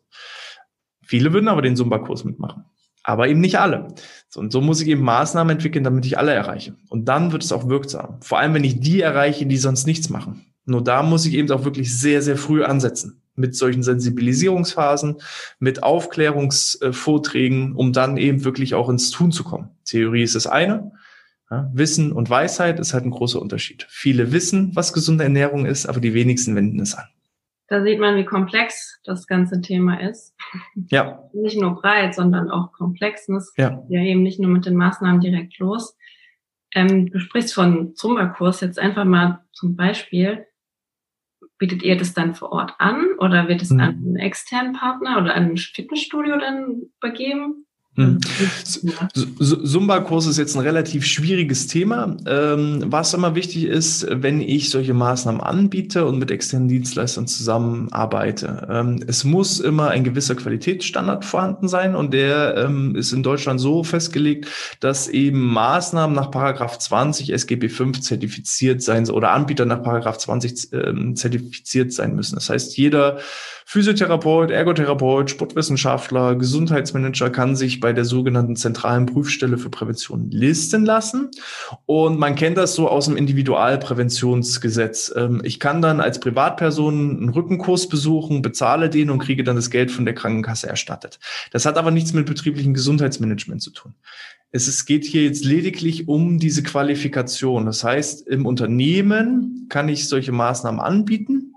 [1.11, 2.65] Viele würden aber den Zumba-Kurs mitmachen
[3.03, 3.89] aber eben nicht alle.
[4.29, 6.77] So, und so muss ich eben Maßnahmen entwickeln, damit ich alle erreiche.
[6.89, 8.19] Und dann wird es auch wirksam.
[8.21, 10.47] Vor allem, wenn ich die erreiche, die sonst nichts machen.
[10.67, 13.23] Nur da muss ich eben auch wirklich sehr, sehr früh ansetzen.
[13.35, 15.17] Mit solchen Sensibilisierungsphasen,
[15.59, 19.71] mit Aufklärungsvorträgen, um dann eben wirklich auch ins Tun zu kommen.
[19.85, 20.93] Theorie ist das eine.
[21.51, 23.87] Ja, Wissen und Weisheit ist halt ein großer Unterschied.
[23.89, 27.07] Viele wissen, was gesunde Ernährung ist, aber die wenigsten wenden es an.
[27.71, 30.35] Da sieht man, wie komplex das ganze Thema ist.
[30.89, 31.31] Ja.
[31.33, 33.29] Nicht nur breit, sondern auch komplex.
[33.29, 33.81] Und das ja.
[33.89, 35.97] ja eben nicht nur mit den Maßnahmen direkt los.
[36.75, 40.47] Ähm, du sprichst von Zumba-Kurs jetzt einfach mal zum Beispiel.
[41.59, 43.81] Bietet ihr das dann vor Ort an oder wird es mhm.
[43.81, 47.67] an einen externen Partner oder an ein Fitnessstudio dann übergeben?
[47.97, 48.21] Hm.
[49.41, 52.17] Zumba-Kurs ist jetzt ein relativ schwieriges Thema.
[52.25, 58.69] Ähm, was immer wichtig ist, wenn ich solche Maßnahmen anbiete und mit externen Dienstleistern zusammenarbeite,
[58.71, 63.61] ähm, es muss immer ein gewisser Qualitätsstandard vorhanden sein und der ähm, ist in Deutschland
[63.61, 64.47] so festgelegt,
[64.79, 70.71] dass eben Maßnahmen nach Paragraph 20 SGB 5 zertifiziert sein oder Anbieter nach Paragraph 20
[71.15, 72.35] zertifiziert sein müssen.
[72.35, 73.19] Das heißt, jeder
[73.73, 81.31] Physiotherapeut, Ergotherapeut, Sportwissenschaftler, Gesundheitsmanager kann sich bei der sogenannten zentralen Prüfstelle für Prävention listen lassen.
[81.87, 85.13] Und man kennt das so aus dem Individualpräventionsgesetz.
[85.17, 89.71] Ähm, ich kann dann als Privatperson einen Rückenkurs besuchen, bezahle den und kriege dann das
[89.71, 91.19] Geld von der Krankenkasse erstattet.
[91.51, 93.95] Das hat aber nichts mit betrieblichem Gesundheitsmanagement zu tun.
[94.53, 97.67] Es geht hier jetzt lediglich um diese Qualifikation.
[97.67, 101.55] Das heißt, im Unternehmen kann ich solche Maßnahmen anbieten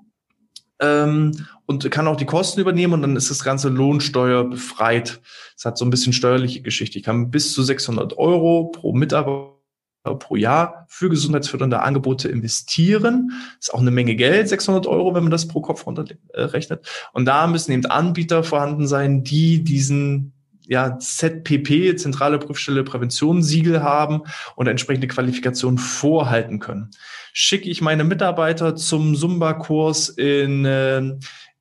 [0.80, 5.22] ähm, und kann auch die Kosten übernehmen und dann ist das ganze Lohnsteuer befreit.
[5.58, 6.98] Es hat so ein bisschen steuerliche Geschichte.
[6.98, 9.54] Ich kann bis zu 600 Euro pro Mitarbeiter
[10.20, 13.32] pro Jahr für gesundheitsfördernde Angebote investieren.
[13.60, 16.86] Ist auch eine Menge Geld, 600 Euro, wenn man das pro Kopf runterrechnet.
[17.14, 20.34] Und da müssen eben Anbieter vorhanden sein, die diesen
[20.68, 24.24] ja, ZPP, Zentrale Prüfstelle Prävention Siegel haben
[24.56, 26.92] und entsprechende Qualifikationen vorhalten können.
[27.34, 31.02] Schicke ich meine Mitarbeiter zum Zumba-Kurs in, äh,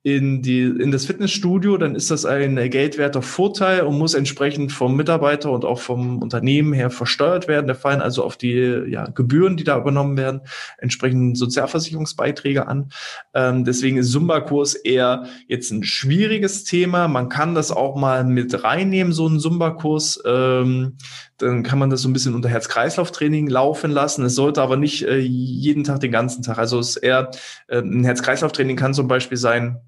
[0.05, 4.97] in, die, in das Fitnessstudio, dann ist das ein geldwerter Vorteil und muss entsprechend vom
[4.97, 7.67] Mitarbeiter und auch vom Unternehmen her versteuert werden.
[7.67, 10.41] Da fallen also auf die ja, Gebühren, die da übernommen werden,
[10.77, 12.89] entsprechend Sozialversicherungsbeiträge an.
[13.33, 17.07] Ähm, deswegen ist Zumba-Kurs eher jetzt ein schwieriges Thema.
[17.07, 20.21] Man kann das auch mal mit reinnehmen, so einen Zumba-Kurs.
[20.25, 20.97] Ähm,
[21.37, 24.25] dann kann man das so ein bisschen unter Herz-Kreislauf-Training laufen lassen.
[24.25, 26.57] Es sollte aber nicht äh, jeden Tag, den ganzen Tag.
[26.57, 27.31] Also es ist eher
[27.69, 29.79] äh, ein Herz-Kreislauf-Training kann zum Beispiel sein,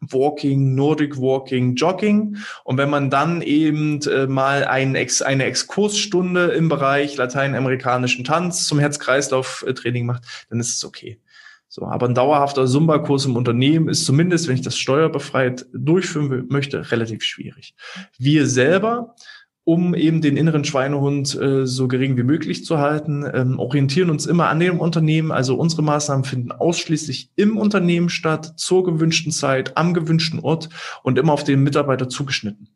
[0.00, 2.36] Walking, Nordic Walking, Jogging.
[2.64, 8.66] Und wenn man dann eben äh, mal ein Ex, eine Exkursstunde im Bereich lateinamerikanischen Tanz
[8.66, 11.20] zum Herz-Kreislauf-Training macht, dann ist es okay.
[11.68, 16.90] So, aber ein dauerhafter Zumba-Kurs im Unternehmen ist zumindest, wenn ich das steuerbefreit durchführen möchte,
[16.92, 17.74] relativ schwierig.
[18.18, 19.14] Wir selber
[19.66, 24.24] um eben den inneren Schweinehund äh, so gering wie möglich zu halten, ähm, orientieren uns
[24.24, 25.32] immer an dem Unternehmen.
[25.32, 30.68] Also unsere Maßnahmen finden ausschließlich im Unternehmen statt, zur gewünschten Zeit, am gewünschten Ort
[31.02, 32.68] und immer auf den Mitarbeiter zugeschnitten.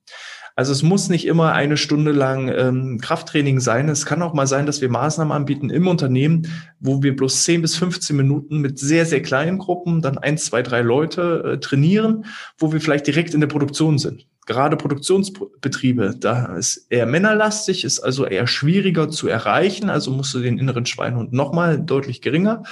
[0.56, 3.88] Also es muss nicht immer eine Stunde lang ähm, Krafttraining sein.
[3.88, 6.48] Es kann auch mal sein, dass wir Maßnahmen anbieten im Unternehmen,
[6.80, 10.62] wo wir bloß 10 bis 15 Minuten mit sehr, sehr kleinen Gruppen, dann eins, zwei,
[10.62, 12.24] drei Leute äh, trainieren,
[12.58, 18.00] wo wir vielleicht direkt in der Produktion sind gerade Produktionsbetriebe, da ist eher männerlastig, ist
[18.00, 22.64] also eher schwieriger zu erreichen, also musst du den inneren Schweinhund nochmal deutlich geringer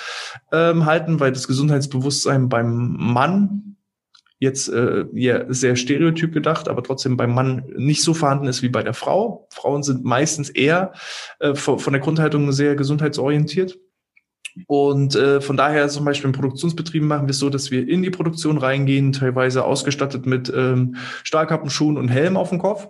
[0.50, 3.76] ähm, halten, weil das Gesundheitsbewusstsein beim Mann
[4.40, 8.70] jetzt äh, ja, sehr stereotyp gedacht, aber trotzdem beim Mann nicht so vorhanden ist wie
[8.70, 9.46] bei der Frau.
[9.52, 10.92] Frauen sind meistens eher
[11.38, 13.78] äh, von, von der Grundhaltung sehr gesundheitsorientiert.
[14.66, 18.02] Und äh, von daher zum Beispiel in Produktionsbetrieben machen wir es so, dass wir in
[18.02, 22.88] die Produktion reingehen, teilweise ausgestattet mit ähm, Stahlkappenschuhen und Helm auf dem Kopf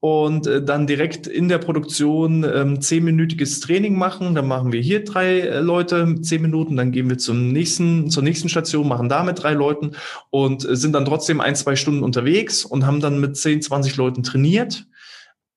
[0.00, 4.34] und äh, dann direkt in der Produktion ähm, zehnminütiges Training machen.
[4.36, 8.22] Dann machen wir hier drei äh, Leute zehn Minuten, dann gehen wir zum nächsten, zur
[8.22, 9.92] nächsten Station, machen da mit drei Leuten
[10.30, 13.96] und äh, sind dann trotzdem ein, zwei Stunden unterwegs und haben dann mit zehn, zwanzig
[13.96, 14.86] Leuten trainiert,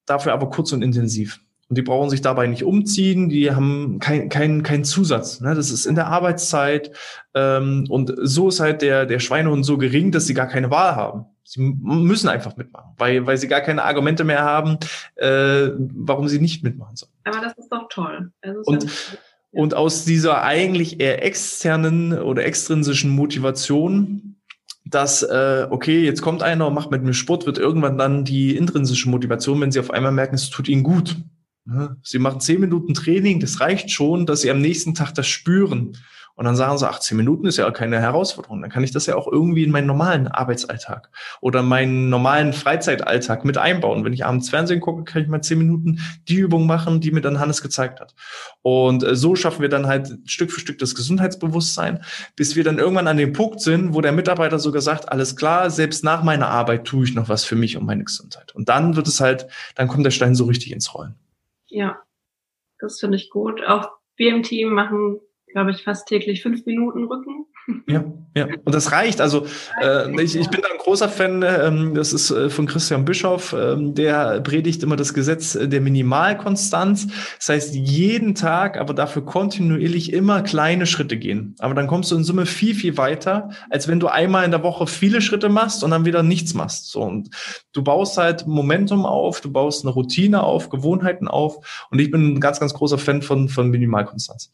[0.08, 1.40] dafür aber kurz und intensiv.
[1.72, 5.40] Und die brauchen sich dabei nicht umziehen, die haben keinen kein, kein Zusatz.
[5.40, 5.56] Ne?
[5.56, 6.92] Das ist in der Arbeitszeit.
[7.34, 10.98] Ähm, und so ist halt der, der Schweinehund so gering, dass sie gar keine Wahl
[10.98, 11.28] haben.
[11.46, 14.80] Sie müssen einfach mitmachen, weil, weil sie gar keine Argumente mehr haben,
[15.16, 17.14] äh, warum sie nicht mitmachen sollen.
[17.24, 18.34] Aber das ist doch toll.
[18.42, 18.90] Ist und, ja
[19.54, 24.36] und aus dieser eigentlich eher externen oder extrinsischen Motivation
[24.84, 28.58] dass, äh, okay, jetzt kommt einer und macht mit mir Sport, wird irgendwann dann die
[28.58, 31.18] intrinsische Motivation, wenn sie auf einmal merken, es tut ihnen gut.
[32.04, 35.96] Sie machen zehn Minuten Training, das reicht schon, dass sie am nächsten Tag das spüren.
[36.36, 38.62] Und dann sagen sie, ach, zehn Minuten ist ja keine Herausforderung.
[38.62, 43.46] Dann kann ich das ja auch irgendwie in meinen normalen Arbeitsalltag oder meinen normalen Freizeitalltag
[43.46, 44.06] mit einbauen.
[44.06, 47.22] Wenn ich abends Fernsehen gucke, kann ich mal zehn Minuten die Übung machen, die mir
[47.22, 48.16] dann Hannes gezeigt hat.
[48.62, 52.04] Und äh, so schaffen wir dann halt Stück für Stück das Gesundheitsbewusstsein,
[52.36, 55.70] bis wir dann irgendwann an dem Punkt sind, wo der Mitarbeiter sogar sagt, alles klar,
[55.70, 58.56] selbst nach meiner Arbeit tue ich noch was für mich und meine Gesundheit.
[58.56, 61.16] Und dann wird es halt, dann kommt der Stein so richtig ins Rollen.
[61.72, 62.04] Ja,
[62.80, 63.64] das finde ich gut.
[63.66, 67.46] Auch wir im Team machen, glaube ich, fast täglich fünf Minuten Rücken.
[67.88, 68.04] Ja,
[68.36, 68.48] ja.
[68.64, 69.22] Und das reicht.
[69.22, 69.46] Also
[69.82, 73.54] äh, ich, ich bin da ein großer Fan, ähm, das ist äh, von Christian Bischoff,
[73.54, 77.08] ähm, der predigt immer das Gesetz der Minimalkonstanz.
[77.38, 81.56] Das heißt, jeden Tag, aber dafür kontinuierlich immer kleine Schritte gehen.
[81.60, 84.64] Aber dann kommst du in Summe viel, viel weiter, als wenn du einmal in der
[84.64, 86.90] Woche viele Schritte machst und dann wieder nichts machst.
[86.90, 87.30] So, und
[87.74, 91.88] du baust halt Momentum auf, du baust eine Routine auf, Gewohnheiten auf.
[91.92, 94.52] Und ich bin ein ganz, ganz großer Fan von, von Minimalkonstanz.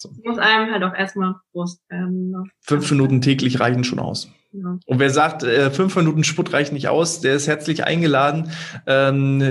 [0.00, 0.10] So.
[0.24, 2.30] Muss einem halt auch erstmal bewusst werden.
[2.30, 2.44] Ne?
[2.60, 4.30] Fünf Minuten täglich reichen schon aus.
[4.52, 4.78] Ja.
[4.86, 8.50] Und wer sagt, äh, fünf Minuten Sput reicht nicht aus, der ist herzlich eingeladen.
[8.86, 9.42] Ähm,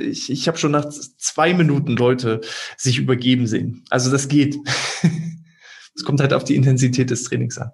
[0.00, 2.40] ich ich habe schon nach zwei Minuten Leute
[2.76, 3.84] sich übergeben sehen.
[3.90, 4.56] Also das geht.
[5.96, 7.70] Es kommt halt auf die Intensität des Trainings an.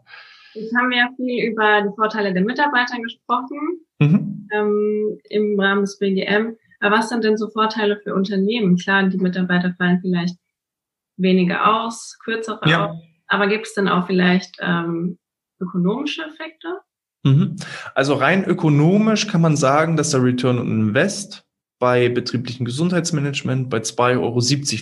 [0.53, 4.47] Jetzt haben wir ja viel über die Vorteile der Mitarbeiter gesprochen mhm.
[4.53, 6.55] ähm, im Rahmen des BGM.
[6.81, 8.77] Aber was sind denn so Vorteile für Unternehmen?
[8.77, 10.37] Klar, die Mitarbeiter fallen vielleicht
[11.21, 12.87] weniger aus, kürzere ja.
[12.87, 12.97] aus.
[13.27, 15.19] Aber gibt es denn auch vielleicht ähm,
[15.61, 16.81] ökonomische Effekte?
[17.23, 17.57] Mhm.
[17.95, 21.45] Also rein ökonomisch kann man sagen, dass der Return on Invest
[21.79, 24.41] bei betrieblichem Gesundheitsmanagement bei 2,70 Euro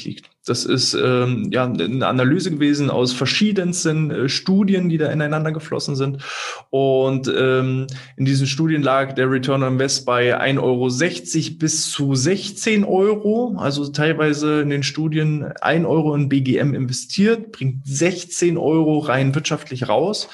[0.08, 0.30] liegt.
[0.48, 5.96] Das ist ähm, ja eine Analyse gewesen aus verschiedensten äh, Studien, die da ineinander geflossen
[5.96, 6.22] sind.
[6.70, 12.14] Und ähm, in diesen Studien lag der Return on Invest bei 1,60 Euro bis zu
[12.14, 13.56] 16 Euro.
[13.58, 19.88] Also teilweise in den Studien 1 Euro in BGM investiert, bringt 16 Euro rein wirtschaftlich
[19.88, 20.28] raus.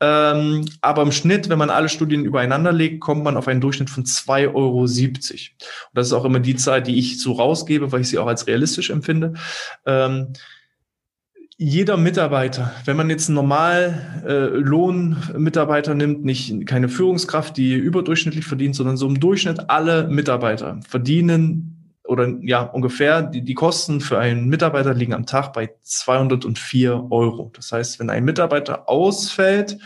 [0.00, 3.90] Ähm, aber im Schnitt, wenn man alle Studien übereinander legt, kommt man auf einen Durchschnitt
[3.90, 4.80] von 2,70 Euro.
[4.82, 5.20] Und
[5.94, 8.46] das ist auch immer die Zahl, die ich so rausgebe, weil ich sie auch als
[8.46, 9.34] realistisch empfinde.
[9.86, 10.32] Ähm,
[11.56, 18.44] jeder Mitarbeiter, wenn man jetzt einen normal äh, Lohnmitarbeiter nimmt, nicht keine Führungskraft, die überdurchschnittlich
[18.44, 21.72] verdient, sondern so im Durchschnitt alle Mitarbeiter verdienen
[22.04, 27.52] oder ja ungefähr die, die Kosten für einen Mitarbeiter liegen am Tag bei 204 Euro.
[27.54, 29.78] Das heißt, wenn ein Mitarbeiter ausfällt,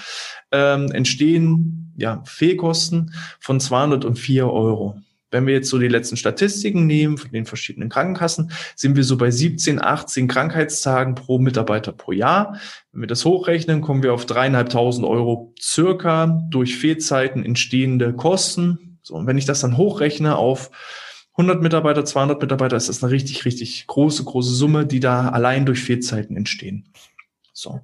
[0.52, 4.98] ähm, entstehen ja Fehlkosten von 204 Euro.
[5.30, 9.16] Wenn wir jetzt so die letzten Statistiken nehmen von den verschiedenen Krankenkassen, sind wir so
[9.16, 12.58] bei 17, 18 Krankheitstagen pro Mitarbeiter pro Jahr.
[12.92, 18.98] Wenn wir das hochrechnen, kommen wir auf dreieinhalbtausend Euro circa durch Fehlzeiten entstehende Kosten.
[19.02, 20.70] So, und wenn ich das dann hochrechne auf
[21.32, 25.66] 100 Mitarbeiter, 200 Mitarbeiter, ist das eine richtig, richtig große, große Summe, die da allein
[25.66, 26.92] durch Fehlzeiten entstehen.
[27.56, 27.80] So.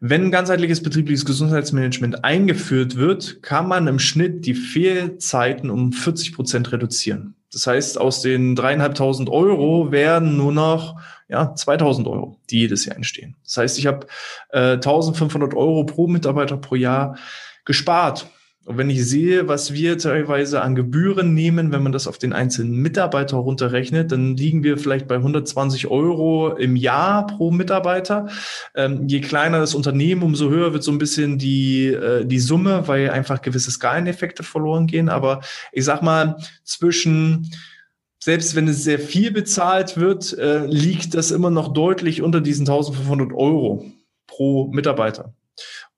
[0.00, 6.72] Wenn ganzheitliches betriebliches Gesundheitsmanagement eingeführt wird, kann man im Schnitt die Fehlzeiten um 40 Prozent
[6.72, 7.34] reduzieren.
[7.52, 12.96] Das heißt, aus den dreieinhalbtausend Euro werden nur noch ja, 2000 Euro, die jedes Jahr
[12.96, 13.36] entstehen.
[13.44, 14.06] Das heißt, ich habe
[14.52, 17.18] äh, 1500 Euro pro Mitarbeiter pro Jahr
[17.66, 18.26] gespart.
[18.66, 22.34] Und wenn ich sehe, was wir teilweise an Gebühren nehmen, wenn man das auf den
[22.34, 28.28] einzelnen Mitarbeiter runterrechnet, dann liegen wir vielleicht bei 120 Euro im Jahr pro Mitarbeiter.
[28.74, 32.86] Ähm, je kleiner das Unternehmen, umso höher wird so ein bisschen die, äh, die Summe,
[32.86, 35.08] weil einfach gewisse Skaleneffekte verloren gehen.
[35.08, 35.40] Aber
[35.72, 37.50] ich sag mal, zwischen
[38.22, 42.66] selbst wenn es sehr viel bezahlt wird, äh, liegt das immer noch deutlich unter diesen
[42.66, 43.86] 1500 Euro
[44.26, 45.34] pro Mitarbeiter.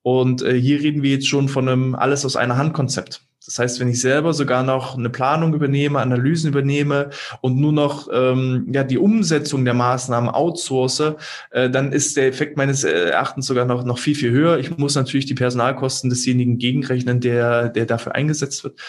[0.03, 3.21] Und äh, hier reden wir jetzt schon von einem alles aus einer Hand Konzept.
[3.45, 7.09] Das heißt, wenn ich selber sogar noch eine Planung übernehme, Analysen übernehme
[7.41, 11.15] und nur noch ähm, ja die Umsetzung der Maßnahmen outsource,
[11.51, 14.59] äh, dann ist der Effekt meines Erachtens sogar noch noch viel viel höher.
[14.59, 18.79] Ich muss natürlich die Personalkosten desjenigen gegenrechnen, der der dafür eingesetzt wird.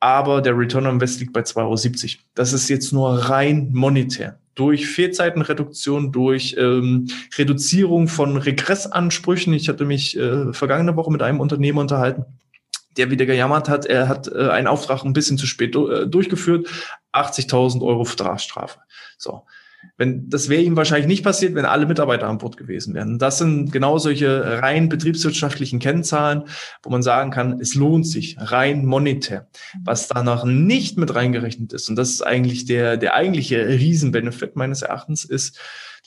[0.00, 2.22] Aber der Return on Invest liegt bei 2,70 Euro.
[2.34, 7.06] Das ist jetzt nur rein monetär durch Fehlzeitenreduktion, durch ähm,
[7.38, 9.54] Reduzierung von Regressansprüchen.
[9.54, 12.24] Ich hatte mich äh, vergangene Woche mit einem Unternehmer unterhalten,
[13.00, 16.68] der wieder gejammert hat, er hat äh, einen Auftrag ein bisschen zu spät äh, durchgeführt,
[17.14, 18.80] 80.000 Euro Vertragsstrafe.
[19.16, 19.46] So.
[19.96, 23.18] Wenn, das wäre ihm wahrscheinlich nicht passiert, wenn alle Mitarbeiter an Bord gewesen wären.
[23.18, 26.44] Das sind genau solche rein betriebswirtschaftlichen Kennzahlen,
[26.82, 29.48] wo man sagen kann, es lohnt sich rein monetär.
[29.82, 34.82] Was danach nicht mit reingerechnet ist, und das ist eigentlich der, der eigentliche Riesenbenefit meines
[34.82, 35.58] Erachtens, ist,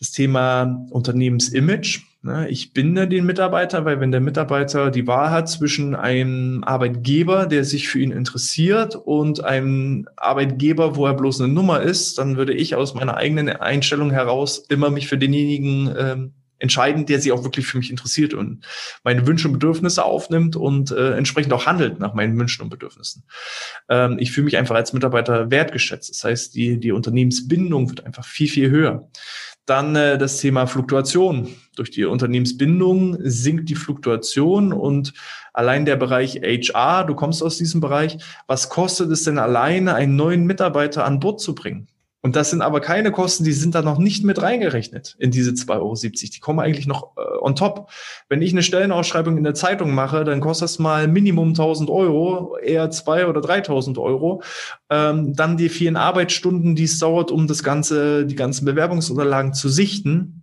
[0.04, 2.02] das Thema Unternehmensimage.
[2.24, 2.50] Ne?
[2.50, 7.63] Ich binde den Mitarbeiter, weil wenn der Mitarbeiter die Wahl hat zwischen einem Arbeitgeber, der
[7.63, 12.54] sich für ihn interessiert, und einem Arbeitgeber, wo er bloß eine Nummer ist, dann würde
[12.54, 17.46] ich aus meiner eigenen Einstellung heraus immer mich für denjenigen ähm, entscheiden, der sich auch
[17.46, 18.66] wirklich für mich interessiert und
[19.04, 23.24] meine Wünsche und Bedürfnisse aufnimmt und äh, entsprechend auch handelt nach meinen Wünschen und Bedürfnissen.
[23.89, 26.10] Ähm, ich fühle mich einfach als Mitarbeiter wertgeschätzt.
[26.10, 29.10] Das heißt, die, die Unternehmensbindung wird einfach viel, viel höher.
[29.65, 31.47] Dann äh, das Thema Fluktuation.
[31.76, 35.13] Durch die Unternehmensbindung sinkt die Fluktuation und
[35.54, 40.15] allein der Bereich HR, du kommst aus diesem Bereich, was kostet es denn alleine, einen
[40.15, 41.88] neuen Mitarbeiter an Bord zu bringen?
[42.26, 45.52] Und das sind aber keine Kosten, die sind da noch nicht mit reingerechnet in diese
[45.52, 45.96] 2,70 Euro.
[45.96, 47.92] Die kommen eigentlich noch äh, on top.
[48.30, 52.58] Wenn ich eine Stellenausschreibung in der Zeitung mache, dann kostet das mal Minimum 1000 Euro,
[52.58, 54.42] eher 2 oder 3000 Euro.
[54.90, 59.68] Ähm, dann die vielen Arbeitsstunden, die es dauert, um das ganze, die ganzen Bewerbungsunterlagen zu
[59.68, 60.43] sichten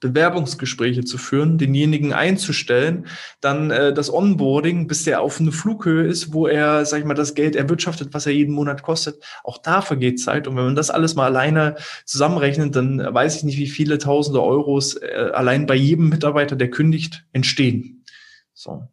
[0.00, 3.06] Bewerbungsgespräche zu führen, denjenigen einzustellen,
[3.40, 7.14] dann äh, das Onboarding, bis der auf eine Flughöhe ist, wo er, sag ich mal,
[7.14, 9.22] das Geld erwirtschaftet, was er jeden Monat kostet.
[9.44, 10.46] Auch da vergeht Zeit.
[10.46, 14.42] Und wenn man das alles mal alleine zusammenrechnet, dann weiß ich nicht, wie viele tausende
[14.42, 18.04] Euros äh, allein bei jedem Mitarbeiter, der kündigt, entstehen.
[18.54, 18.88] So.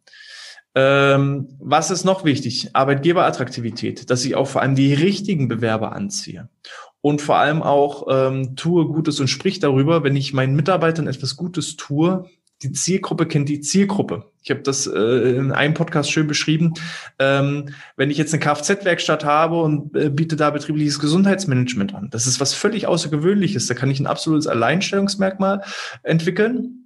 [0.74, 2.70] Ähm, was ist noch wichtig?
[2.74, 6.50] Arbeitgeberattraktivität, dass ich auch vor allem die richtigen Bewerber anziehe
[7.06, 11.36] und vor allem auch ähm, tue Gutes und sprich darüber, wenn ich meinen Mitarbeitern etwas
[11.36, 12.28] Gutes tue.
[12.62, 14.32] Die Zielgruppe kennt die Zielgruppe.
[14.42, 16.74] Ich habe das äh, in einem Podcast schön beschrieben.
[17.20, 22.26] Ähm, wenn ich jetzt eine Kfz-Werkstatt habe und äh, biete da betriebliches Gesundheitsmanagement an, das
[22.26, 23.68] ist was völlig Außergewöhnliches.
[23.68, 25.62] Da kann ich ein absolutes Alleinstellungsmerkmal
[26.02, 26.85] entwickeln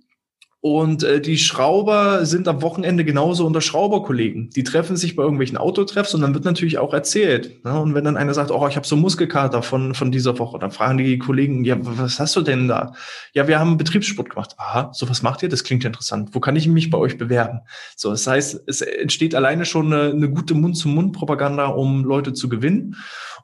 [0.62, 4.51] und äh, die Schrauber sind am Wochenende genauso unter Schrauberkollegen.
[4.51, 7.64] Die treffen sich bei irgendwelchen Autotreffs und dann wird natürlich auch erzählt.
[7.64, 7.81] Ne?
[7.81, 10.70] Und wenn dann einer sagt, oh, ich habe so Muskelkater von, von dieser Woche, dann
[10.70, 12.92] fragen die Kollegen, ja, was hast du denn da?
[13.33, 14.55] Ja, wir haben Betriebssport gemacht.
[14.59, 15.49] Aha, so was macht ihr?
[15.49, 16.35] Das klingt interessant.
[16.35, 17.61] Wo kann ich mich bei euch bewerben?
[17.96, 22.96] So, das heißt, es entsteht alleine schon eine, eine gute Mund-zu-Mund-Propaganda, um Leute zu gewinnen.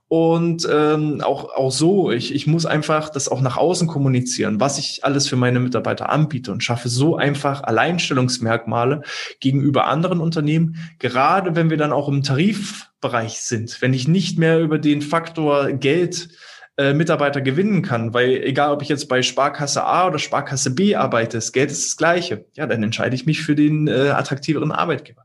[0.08, 4.78] Und ähm, auch, auch so, ich, ich muss einfach das auch nach außen kommunizieren, was
[4.78, 9.02] ich alles für meine Mitarbeiter anbiete und schaffe so einfach Alleinstellungsmerkmale
[9.40, 14.60] gegenüber anderen Unternehmen, gerade wenn wir dann auch im Tarifbereich sind, wenn ich nicht mehr
[14.60, 16.28] über den Faktor Geld
[16.76, 20.94] äh, Mitarbeiter gewinnen kann, weil egal ob ich jetzt bei Sparkasse A oder Sparkasse B
[20.94, 22.46] arbeite, das Geld ist das gleiche.
[22.54, 25.24] Ja, dann entscheide ich mich für den äh, attraktiveren Arbeitgeber.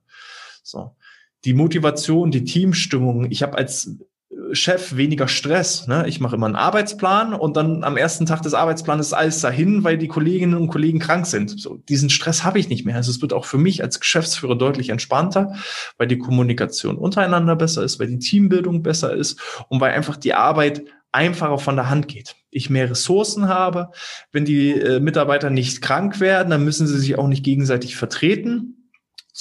[0.64, 0.96] So
[1.46, 3.32] die Motivation, die Teamstimmung.
[3.32, 3.98] Ich habe als
[4.54, 5.88] Chef weniger Stress.
[5.88, 6.06] Ne?
[6.08, 9.84] Ich mache immer einen Arbeitsplan und dann am ersten Tag des Arbeitsplanes ist alles dahin,
[9.84, 11.60] weil die Kolleginnen und Kollegen krank sind.
[11.60, 12.96] So, diesen Stress habe ich nicht mehr.
[12.96, 15.56] Also es wird auch für mich als Geschäftsführer deutlich entspannter,
[15.98, 20.34] weil die Kommunikation untereinander besser ist, weil die Teambildung besser ist und weil einfach die
[20.34, 22.36] Arbeit einfacher von der Hand geht.
[22.50, 23.92] Ich mehr Ressourcen habe.
[24.32, 28.81] Wenn die äh, Mitarbeiter nicht krank werden, dann müssen sie sich auch nicht gegenseitig vertreten.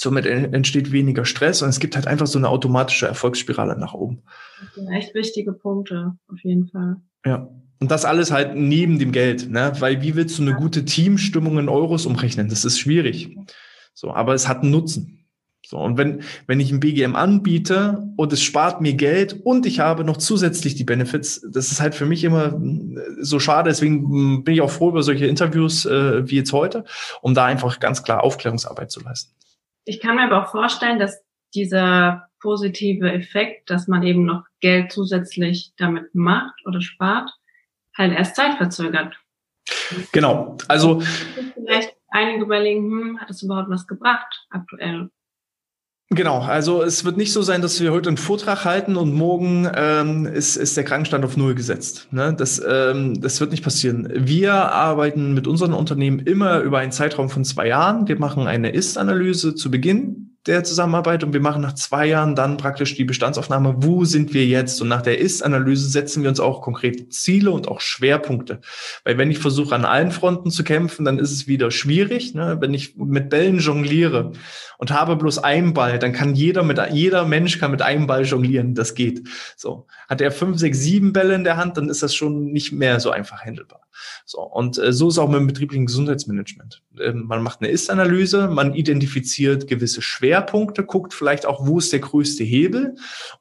[0.01, 4.23] Somit entsteht weniger Stress und es gibt halt einfach so eine automatische Erfolgsspirale nach oben.
[4.59, 6.95] Das sind echt wichtige Punkte, auf jeden Fall.
[7.23, 7.47] Ja.
[7.79, 9.73] Und das alles halt neben dem Geld, ne?
[9.77, 12.49] Weil wie willst du eine gute Teamstimmung in Euros umrechnen?
[12.49, 13.37] Das ist schwierig.
[13.93, 15.27] So, aber es hat einen Nutzen.
[15.67, 19.81] So, und wenn, wenn ich ein BGM anbiete und es spart mir Geld und ich
[19.81, 23.69] habe noch zusätzlich die Benefits, das ist halt für mich immer äh, so schade.
[23.69, 26.85] Deswegen hm, bin ich auch froh über solche Interviews äh, wie jetzt heute,
[27.21, 29.35] um da einfach ganz klar Aufklärungsarbeit zu leisten.
[29.85, 31.23] Ich kann mir aber auch vorstellen, dass
[31.53, 37.29] dieser positive Effekt, dass man eben noch Geld zusätzlich damit macht oder spart,
[37.97, 39.19] halt erst zeitverzögert.
[40.11, 40.57] Genau.
[40.67, 41.01] Also
[41.53, 45.09] vielleicht einige überlegen, hm, hat es überhaupt was gebracht aktuell?
[46.13, 49.65] Genau, also es wird nicht so sein, dass wir heute einen Vortrag halten und morgen
[49.73, 52.09] ähm, ist, ist der Krankenstand auf Null gesetzt.
[52.11, 52.33] Ne?
[52.37, 54.09] Das, ähm, das wird nicht passieren.
[54.13, 58.09] Wir arbeiten mit unseren Unternehmen immer über einen Zeitraum von zwei Jahren.
[58.09, 62.57] Wir machen eine Ist-Analyse zu Beginn der Zusammenarbeit und wir machen nach zwei Jahren dann
[62.57, 64.81] praktisch die Bestandsaufnahme, wo sind wir jetzt?
[64.81, 68.61] Und nach der Ist-Analyse setzen wir uns auch konkrete Ziele und auch Schwerpunkte.
[69.03, 72.33] Weil wenn ich versuche, an allen Fronten zu kämpfen, dann ist es wieder schwierig.
[72.33, 72.57] Ne?
[72.59, 74.31] Wenn ich mit Bällen jongliere
[74.79, 78.23] und habe bloß einen Ball, dann kann jeder mit jeder Mensch kann mit einem Ball
[78.23, 78.73] jonglieren.
[78.73, 79.27] Das geht.
[79.55, 82.71] So hat er fünf, sechs, sieben Bälle in der Hand, dann ist das schon nicht
[82.71, 83.81] mehr so einfach handelbar.
[84.25, 86.83] So und äh, so ist auch mit dem betrieblichen Gesundheitsmanagement.
[86.99, 91.99] Ähm, man macht eine Ist-Analyse, man identifiziert gewisse Schwerpunkte, guckt vielleicht auch, wo ist der
[91.99, 92.95] größte Hebel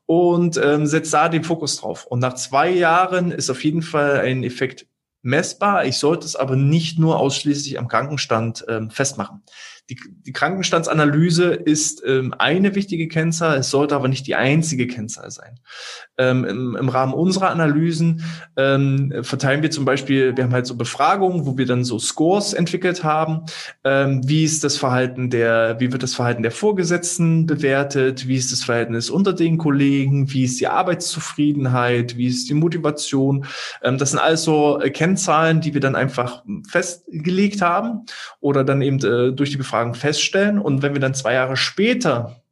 [0.07, 2.07] und ähm, setzt da den Fokus drauf.
[2.07, 4.87] Und nach zwei Jahren ist auf jeden Fall ein Effekt
[5.23, 5.85] messbar.
[5.85, 9.43] Ich sollte es aber nicht nur ausschließlich am Krankenstand ähm, festmachen.
[9.91, 15.33] Die, die Krankenstandsanalyse ist ähm, eine wichtige Kennzahl, es sollte aber nicht die einzige Kennzahl
[15.33, 15.59] sein.
[16.17, 18.23] Ähm, im, Im Rahmen unserer Analysen
[18.57, 22.53] ähm, verteilen wir zum Beispiel, wir haben halt so Befragungen, wo wir dann so Scores
[22.53, 23.47] entwickelt haben.
[23.83, 28.29] Ähm, wie ist das Verhalten der, wie wird das Verhalten der Vorgesetzten bewertet?
[28.29, 30.31] Wie ist das Verhältnis unter den Kollegen?
[30.33, 32.17] Wie ist die Arbeitszufriedenheit?
[32.17, 33.45] Wie ist die Motivation?
[33.83, 38.05] Ähm, das sind alles so äh, Kennzahlen, die wir dann einfach festgelegt haben
[38.39, 40.59] oder dann eben äh, durch die Befragung Fragen feststellen.
[40.59, 42.43] Und wenn wir dann zwei Jahre später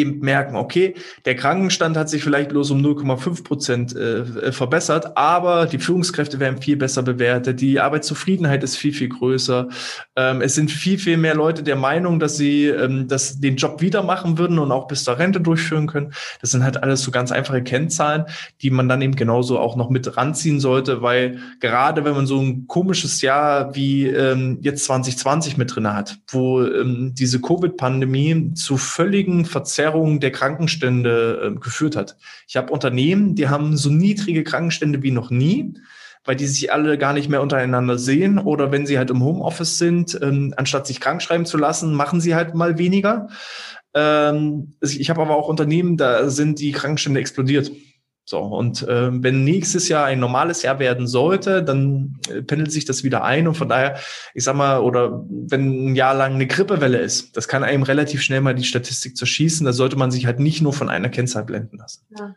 [0.00, 0.94] eben merken, okay,
[1.24, 6.60] der Krankenstand hat sich vielleicht bloß um 0,5 Prozent äh, verbessert, aber die Führungskräfte werden
[6.60, 9.68] viel besser bewertet, die Arbeitszufriedenheit ist viel, viel größer.
[10.16, 13.80] Ähm, es sind viel, viel mehr Leute der Meinung, dass sie ähm, dass den Job
[13.80, 16.12] wieder machen würden und auch bis zur Rente durchführen können.
[16.40, 18.24] Das sind halt alles so ganz einfache Kennzahlen,
[18.62, 22.40] die man dann eben genauso auch noch mit ranziehen sollte, weil gerade wenn man so
[22.40, 28.76] ein komisches Jahr wie ähm, jetzt 2020 mit drin hat, wo ähm, diese Covid-Pandemie zu
[28.76, 32.16] völligen Verzerrungen Verzerrung der Krankenstände äh, geführt hat.
[32.48, 35.74] Ich habe Unternehmen, die haben so niedrige Krankenstände wie noch nie,
[36.24, 39.78] weil die sich alle gar nicht mehr untereinander sehen oder wenn sie halt im Homeoffice
[39.78, 43.28] sind, ähm, anstatt sich krank schreiben zu lassen, machen sie halt mal weniger.
[43.94, 47.70] Ähm, ich habe aber auch Unternehmen, da sind die Krankenstände explodiert.
[48.28, 52.84] So, und äh, wenn nächstes Jahr ein normales Jahr werden sollte, dann äh, pendelt sich
[52.84, 53.46] das wieder ein.
[53.46, 54.00] Und von daher,
[54.34, 58.22] ich sag mal, oder wenn ein Jahr lang eine Grippewelle ist, das kann einem relativ
[58.22, 59.64] schnell mal die Statistik zerschießen.
[59.64, 62.04] Da sollte man sich halt nicht nur von einer Kennzahl blenden lassen.
[62.18, 62.34] Ja,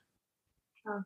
[0.83, 1.05] klar.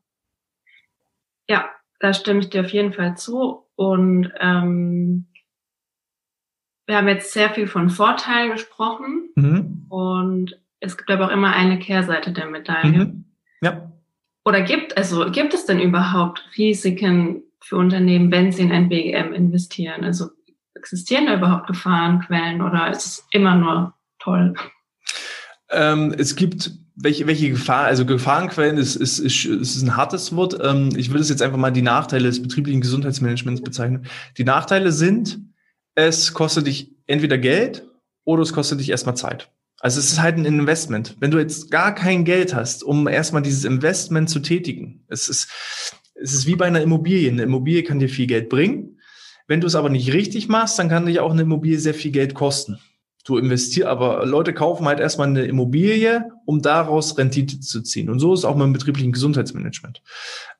[1.47, 1.69] ja
[1.99, 3.65] da stimme ich dir auf jeden Fall zu.
[3.75, 5.27] Und ähm,
[6.87, 9.29] wir haben jetzt sehr viel von Vorteilen gesprochen.
[9.35, 9.85] Mhm.
[9.87, 13.05] Und es gibt aber auch immer eine Kehrseite der Medaille.
[13.05, 13.25] Mhm.
[13.61, 13.89] Ja.
[14.45, 19.33] Oder gibt, also gibt es denn überhaupt Risiken für Unternehmen, wenn sie in ein BGM
[19.33, 20.03] investieren?
[20.03, 20.29] Also
[20.75, 24.53] existieren da überhaupt Gefahrenquellen oder ist es immer nur toll?
[25.69, 30.57] Ähm, es gibt welche, welche Gefahr, also Gefahrenquellen ist, ist, ist, ist ein hartes Wort.
[30.61, 34.05] Ähm, ich würde es jetzt einfach mal die Nachteile des betrieblichen Gesundheitsmanagements bezeichnen.
[34.37, 35.39] Die Nachteile sind,
[35.95, 37.87] es kostet dich entweder Geld
[38.25, 39.49] oder es kostet dich erstmal Zeit.
[39.83, 41.17] Also es ist halt ein Investment.
[41.19, 45.49] Wenn du jetzt gar kein Geld hast, um erstmal dieses Investment zu tätigen, es ist,
[46.15, 47.29] es ist wie bei einer Immobilie.
[47.29, 49.01] Eine Immobilie kann dir viel Geld bringen.
[49.45, 52.11] Wenn du es aber nicht richtig machst, dann kann dich auch eine Immobilie sehr viel
[52.11, 52.79] Geld kosten.
[53.25, 58.09] Du investierst, aber Leute kaufen halt erstmal eine Immobilie, um daraus Rendite zu ziehen.
[58.09, 60.01] Und so ist es auch mit dem betrieblichen Gesundheitsmanagement.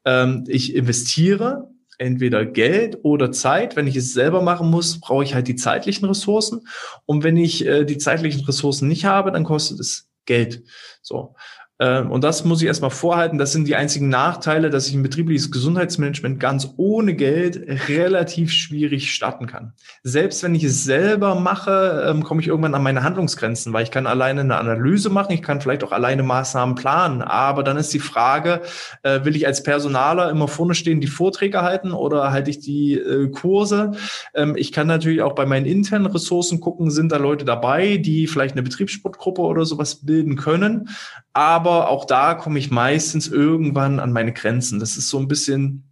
[0.04, 3.76] Ähm, ich investiere entweder Geld oder Zeit.
[3.76, 6.68] Wenn ich es selber machen muss, brauche ich halt die zeitlichen Ressourcen.
[7.06, 10.64] Und wenn ich äh, die zeitlichen Ressourcen nicht habe, dann kostet es Geld.
[11.02, 11.36] So.
[11.84, 13.38] Ähm, und das muss ich erstmal vorhalten.
[13.38, 19.14] Das sind die einzigen Nachteile, dass ich ein betriebliches Gesundheitsmanagement ganz ohne Geld relativ schwierig
[19.14, 19.74] starten kann.
[20.02, 23.92] Selbst wenn ich es selber mache, ähm, komme ich irgendwann an meine Handlungsgrenzen, weil ich
[23.92, 27.22] kann alleine eine Analyse machen, ich kann vielleicht auch alleine Maßnahmen planen.
[27.22, 28.62] Aber dann ist die Frage,
[29.02, 32.94] äh, will ich als Personaler immer vorne stehen, die Vorträge halten oder halte ich die
[32.94, 33.92] äh, Kurse?
[34.34, 38.28] Ähm, ich kann natürlich auch bei meinen internen Ressourcen gucken, sind da Leute dabei, die
[38.28, 40.88] vielleicht eine Betriebssportgruppe oder sowas bilden können.
[41.34, 44.80] Aber auch da komme ich meistens irgendwann an meine Grenzen.
[44.80, 45.84] Das ist so ein bisschen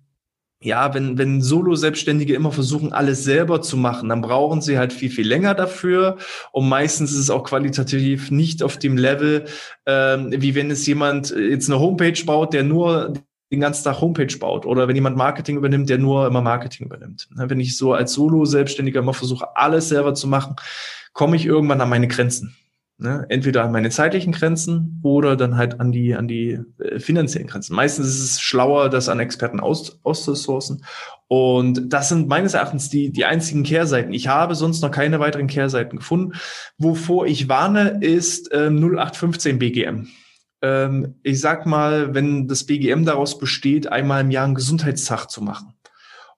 [0.63, 5.09] ja, wenn, wenn Solo-Selbstständige immer versuchen, alles selber zu machen, dann brauchen sie halt viel,
[5.09, 6.17] viel länger dafür.
[6.51, 9.45] Und meistens ist es auch qualitativ nicht auf dem Level,
[9.87, 13.13] ähm, wie wenn es jemand jetzt eine Homepage baut, der nur
[13.51, 17.27] den ganzen Tag Homepage baut oder wenn jemand Marketing übernimmt, der nur immer Marketing übernimmt.
[17.35, 20.55] Ne, wenn ich so als Solo-Selbstständiger immer versuche, alles selber zu machen,
[21.11, 22.55] komme ich irgendwann an meine Grenzen.
[23.01, 23.25] Ne?
[23.29, 27.75] Entweder an meine zeitlichen Grenzen oder dann halt an die, an die äh, finanziellen Grenzen.
[27.75, 30.85] Meistens ist es schlauer, das an Experten aus, auszusourcen.
[31.27, 34.13] Und das sind meines Erachtens die, die einzigen Kehrseiten.
[34.13, 36.33] Ich habe sonst noch keine weiteren Kehrseiten gefunden.
[36.77, 40.07] Wovor ich warne, ist ähm, 0815 BGM.
[40.61, 45.41] Ähm, ich sag mal, wenn das BGM daraus besteht, einmal im Jahr einen Gesundheitstag zu
[45.41, 45.73] machen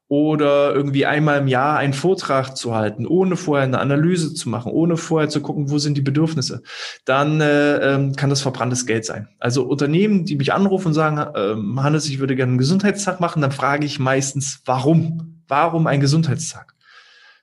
[0.08, 4.72] oder irgendwie einmal im Jahr einen Vortrag zu halten, ohne vorher eine Analyse zu machen,
[4.72, 6.62] ohne vorher zu gucken, wo sind die Bedürfnisse,
[7.06, 9.30] dann äh, ähm, kann das verbranntes Geld sein.
[9.40, 13.42] Also Unternehmen, die mich anrufen und sagen, äh, Hannes, ich würde gerne einen Gesundheitstag machen,
[13.42, 15.42] dann frage ich meistens, warum?
[15.48, 16.74] Warum ein Gesundheitstag?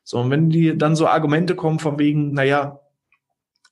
[0.05, 2.81] So, und wenn die dann so Argumente kommen von wegen, naja,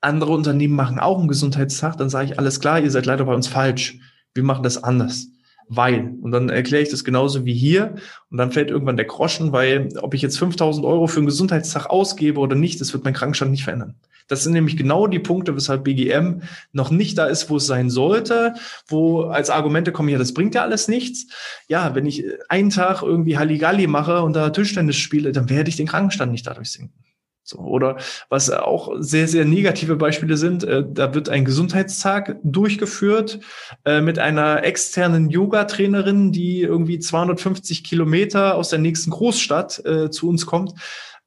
[0.01, 3.35] andere Unternehmen machen auch einen Gesundheitstag, dann sage ich, alles klar, ihr seid leider bei
[3.35, 3.99] uns falsch.
[4.35, 5.27] Wir machen das anders
[5.69, 6.15] weil.
[6.23, 7.95] Und dann erkläre ich das genauso wie hier.
[8.31, 11.87] Und dann fällt irgendwann der Groschen, weil ob ich jetzt 5000 Euro für einen Gesundheitstag
[11.87, 13.95] ausgebe oder nicht, das wird mein Krankenstand nicht verändern.
[14.29, 16.43] Das sind nämlich genau die Punkte, weshalb BGM
[16.73, 18.55] noch nicht da ist, wo es sein sollte,
[18.87, 21.27] wo als Argumente kommen, ja, das bringt ja alles nichts.
[21.67, 25.77] Ja, wenn ich einen Tag irgendwie Halligalli mache und da Tischtennis spiele, dann werde ich
[25.77, 26.93] den Krankenstand nicht dadurch sinken.
[27.49, 27.97] So, oder
[28.29, 33.41] was auch sehr, sehr negative Beispiele sind, äh, da wird ein Gesundheitstag durchgeführt
[33.87, 40.29] äh, mit einer externen Yoga-Trainerin, die irgendwie 250 Kilometer aus der nächsten Großstadt äh, zu
[40.29, 40.75] uns kommt.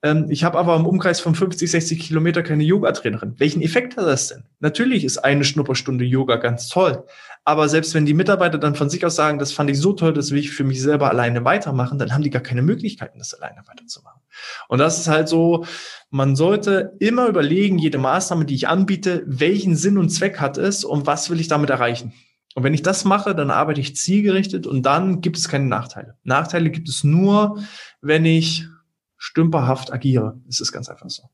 [0.04, 3.40] Ähm, ich habe aber im Umkreis von 50, 60 Kilometer keine Yoga-Trainerin.
[3.40, 4.44] Welchen Effekt hat das denn?
[4.60, 7.04] Natürlich ist eine Schnupperstunde Yoga ganz toll,
[7.46, 10.14] aber selbst wenn die Mitarbeiter dann von sich aus sagen, das fand ich so toll,
[10.14, 13.34] das will ich für mich selber alleine weitermachen, dann haben die gar keine Möglichkeiten, das
[13.34, 14.21] alleine weiterzumachen.
[14.68, 15.66] Und das ist halt so,
[16.10, 20.84] man sollte immer überlegen, jede Maßnahme, die ich anbiete, welchen Sinn und Zweck hat es
[20.84, 22.14] und was will ich damit erreichen.
[22.54, 26.18] Und wenn ich das mache, dann arbeite ich zielgerichtet und dann gibt es keine Nachteile.
[26.24, 27.64] Nachteile gibt es nur,
[28.02, 28.68] wenn ich
[29.18, 30.42] stümperhaft agiere.
[30.50, 31.30] Es ist ganz einfach so.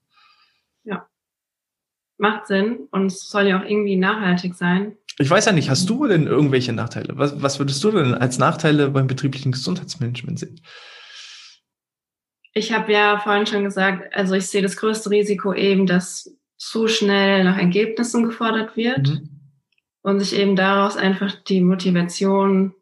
[0.84, 1.08] Ja.
[2.18, 4.98] Macht Sinn und es soll ja auch irgendwie nachhaltig sein.
[5.18, 7.18] Ich weiß ja nicht, hast du denn irgendwelche Nachteile?
[7.18, 10.62] Was, was würdest du denn als Nachteile beim betrieblichen Gesundheitsmanagement sehen?
[12.58, 16.88] Ich habe ja vorhin schon gesagt, also ich sehe das größte Risiko eben, dass zu
[16.88, 19.30] schnell nach Ergebnissen gefordert wird mhm.
[20.02, 22.74] und sich eben daraus einfach die Motivation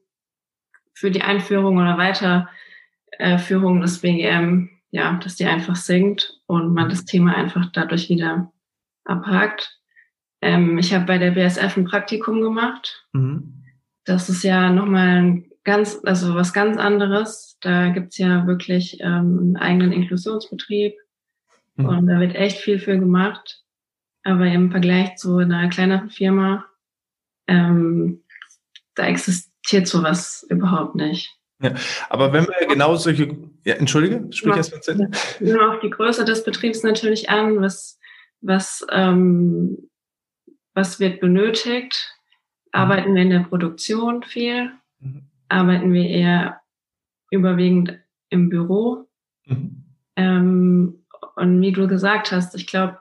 [0.93, 7.03] für die Einführung oder Weiterführung des BGM, ja, dass die einfach sinkt und man das
[7.03, 8.53] Thema einfach dadurch wieder
[9.03, 9.77] abhakt.
[10.41, 13.05] Ähm, ich habe bei der BSF ein Praktikum gemacht.
[13.11, 13.65] Mhm.
[14.05, 17.54] Das ist ja nochmal ein ganz, also was ganz anderes.
[17.65, 20.95] Da gibt's ja wirklich ähm, einen eigenen Inklusionsbetrieb
[21.75, 21.85] mhm.
[21.85, 23.63] und da wird echt viel für gemacht.
[24.23, 26.65] Aber im Vergleich zu einer kleineren Firma,
[27.47, 28.23] ähm,
[28.95, 31.31] da existiert sowas überhaupt nicht.
[31.61, 31.73] Ja,
[32.09, 35.09] aber wenn wir genau solche, ja, entschuldige, sprich erst mal zu
[35.39, 37.99] Nur auf die Größe des Betriebs natürlich an, was,
[38.41, 39.89] was, ähm,
[40.73, 42.13] was wird benötigt?
[42.73, 42.79] Mhm.
[42.79, 44.71] Arbeiten wir in der Produktion viel?
[44.99, 46.61] Mhm arbeiten wir eher
[47.31, 47.99] überwiegend
[48.29, 49.07] im Büro.
[49.45, 49.85] Mhm.
[50.15, 51.05] Ähm,
[51.35, 52.99] und wie du gesagt hast, ich glaube,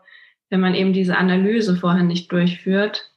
[0.50, 3.12] wenn man eben diese Analyse vorher nicht durchführt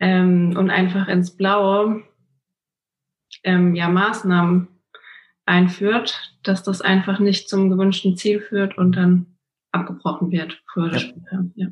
[0.00, 2.02] ähm, und einfach ins Blaue
[3.42, 4.68] ähm, ja Maßnahmen
[5.46, 9.26] einführt, dass das einfach nicht zum gewünschten Ziel führt und dann
[9.72, 11.00] abgebrochen wird, früher oder ja.
[11.00, 11.44] später.
[11.54, 11.68] Ja.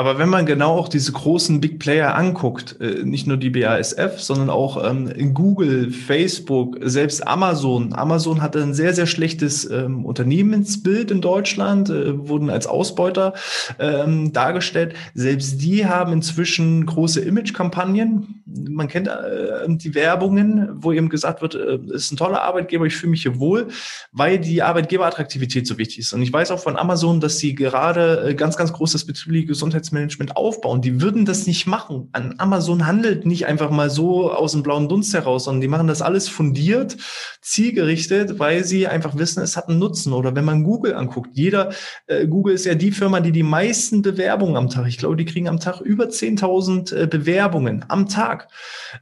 [0.00, 4.18] Aber wenn man genau auch diese großen Big Player anguckt, äh, nicht nur die BASF,
[4.18, 7.92] sondern auch ähm, Google, Facebook, selbst Amazon.
[7.92, 13.34] Amazon hatte ein sehr, sehr schlechtes ähm, Unternehmensbild in Deutschland, äh, wurden als Ausbeuter
[13.78, 14.94] ähm, dargestellt.
[15.12, 18.42] Selbst die haben inzwischen große Image-Kampagnen.
[18.46, 23.10] Man kennt äh, die Werbungen, wo eben gesagt wird, ist ein toller Arbeitgeber, ich fühle
[23.10, 23.68] mich hier wohl,
[24.12, 26.14] weil die Arbeitgeberattraktivität so wichtig ist.
[26.14, 30.36] Und ich weiß auch von Amazon, dass sie gerade ganz, ganz großes betriebliche Gesundheits Qualitätsmanagement
[30.36, 30.80] aufbauen.
[30.80, 32.08] Die würden das nicht machen.
[32.12, 35.86] An Amazon handelt nicht einfach mal so aus dem blauen Dunst heraus, sondern die machen
[35.86, 36.96] das alles fundiert,
[37.40, 40.12] zielgerichtet, weil sie einfach wissen, es hat einen Nutzen.
[40.12, 41.70] Oder wenn man Google anguckt, jeder,
[42.06, 45.24] äh, Google ist ja die Firma, die die meisten Bewerbungen am Tag, ich glaube, die
[45.24, 48.48] kriegen am Tag über 10.000 äh, Bewerbungen am Tag,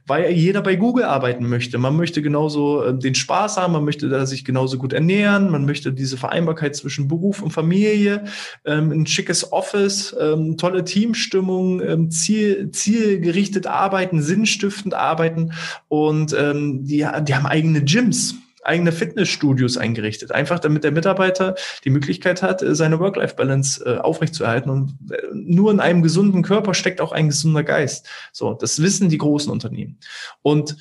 [0.07, 1.77] weil jeder bei Google arbeiten möchte.
[1.77, 5.65] Man möchte genauso äh, den Spaß haben, man möchte da sich genauso gut ernähren, man
[5.65, 8.25] möchte diese Vereinbarkeit zwischen Beruf und Familie,
[8.65, 15.53] ähm, ein schickes Office, ähm, tolle tolle Teamstimmung, ähm, ziel, zielgerichtet arbeiten, sinnstiftend arbeiten
[15.87, 18.35] und ähm, die, die haben eigene Gyms.
[18.63, 20.31] eigene Fitnessstudios eingerichtet.
[20.31, 21.55] Einfach damit der Mitarbeiter
[21.85, 24.69] die Möglichkeit hat, äh, seine Work-Life-Balance äh, aufrechtzuerhalten.
[24.69, 28.07] Und äh, nur in einem gesunden Körper steckt auch ein gesunder Geist.
[28.31, 29.97] So, das wissen die großen Unternehmen.
[30.41, 30.75] Und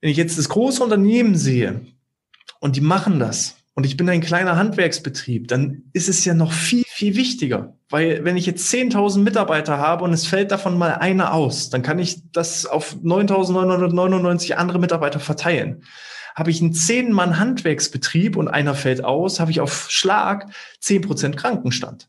[0.00, 1.80] wenn ich jetzt das große Unternehmen sehe
[2.60, 6.52] und die machen das, und ich bin ein kleiner Handwerksbetrieb, dann ist es ja noch
[6.52, 7.74] viel, viel wichtiger.
[7.88, 11.82] Weil wenn ich jetzt 10.000 Mitarbeiter habe und es fällt davon mal einer aus, dann
[11.82, 15.84] kann ich das auf 9.999 andere Mitarbeiter verteilen.
[16.34, 20.50] Habe ich einen 10-Mann-Handwerksbetrieb und einer fällt aus, habe ich auf Schlag
[20.82, 22.08] 10% Krankenstand.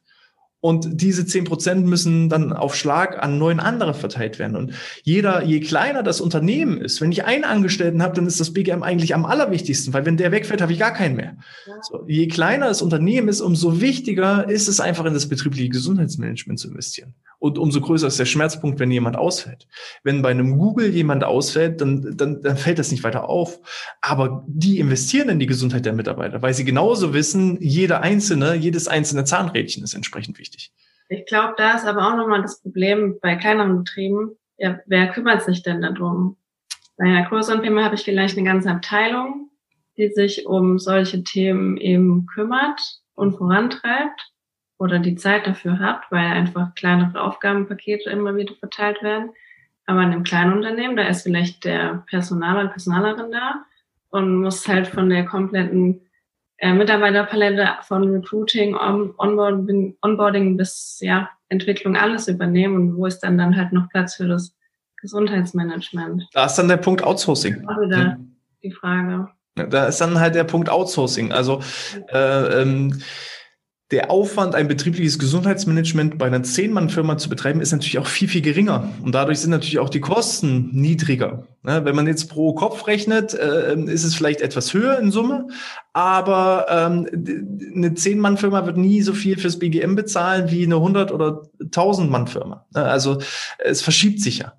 [0.64, 4.56] Und diese zehn Prozent müssen dann auf Schlag an neun andere verteilt werden.
[4.56, 4.72] Und
[5.04, 8.82] jeder, je kleiner das Unternehmen ist, wenn ich einen Angestellten habe, dann ist das BGM
[8.82, 11.36] eigentlich am allerwichtigsten, weil wenn der wegfällt, habe ich gar keinen mehr.
[11.68, 11.74] Ja.
[11.82, 16.58] So, je kleiner das Unternehmen ist, umso wichtiger ist es einfach in das betriebliche Gesundheitsmanagement
[16.58, 17.14] zu investieren.
[17.44, 19.68] Und umso größer ist der Schmerzpunkt, wenn jemand ausfällt.
[20.02, 23.60] Wenn bei einem Google jemand ausfällt, dann, dann, dann fällt das nicht weiter auf.
[24.00, 28.88] Aber die investieren in die Gesundheit der Mitarbeiter, weil sie genauso wissen, jeder einzelne, jedes
[28.88, 30.72] einzelne Zahnrädchen ist entsprechend wichtig.
[31.10, 34.38] Ich glaube, da ist aber auch nochmal das Problem bei kleineren Betrieben.
[34.58, 36.38] Ja, wer kümmert sich denn darum?
[36.96, 39.50] Bei einer größeren Firma habe ich vielleicht eine ganze Abteilung,
[39.98, 42.80] die sich um solche Themen eben kümmert
[43.16, 44.33] und vorantreibt
[44.78, 49.32] oder die Zeit dafür habt, weil einfach kleinere Aufgabenpakete immer wieder verteilt werden.
[49.86, 53.66] Aber in einem kleinen Unternehmen, da ist vielleicht der Personaler, Personalerin da
[54.10, 56.02] und muss halt von der kompletten
[56.58, 63.20] äh, Mitarbeiterpalette von Recruiting, on Onboarding, Onboarding bis ja, Entwicklung alles übernehmen und wo ist
[63.20, 64.56] dann dann halt noch Platz für das
[64.98, 66.24] Gesundheitsmanagement?
[66.34, 67.68] Da ist dann der Punkt Outsourcing.
[67.68, 68.18] Auch wieder ja.
[68.64, 69.30] die Frage.
[69.56, 71.32] Da ist dann halt der Punkt Outsourcing.
[71.32, 71.62] Also
[72.12, 73.02] äh, ähm,
[73.94, 78.42] der Aufwand, ein betriebliches Gesundheitsmanagement bei einer Zehn-Mann-Firma zu betreiben, ist natürlich auch viel, viel
[78.42, 78.90] geringer.
[79.04, 81.48] Und dadurch sind natürlich auch die Kosten niedriger.
[81.62, 85.48] wenn man jetzt pro Kopf rechnet, äh, ist es vielleicht etwas höher in Summe.
[85.94, 87.08] Aber ähm,
[87.76, 92.66] eine Zehn-Mann-Firma wird nie so viel fürs BGM bezahlen wie eine 100- oder 1000-Mann-Firma.
[92.74, 93.20] Also
[93.60, 94.54] es verschiebt sich ja.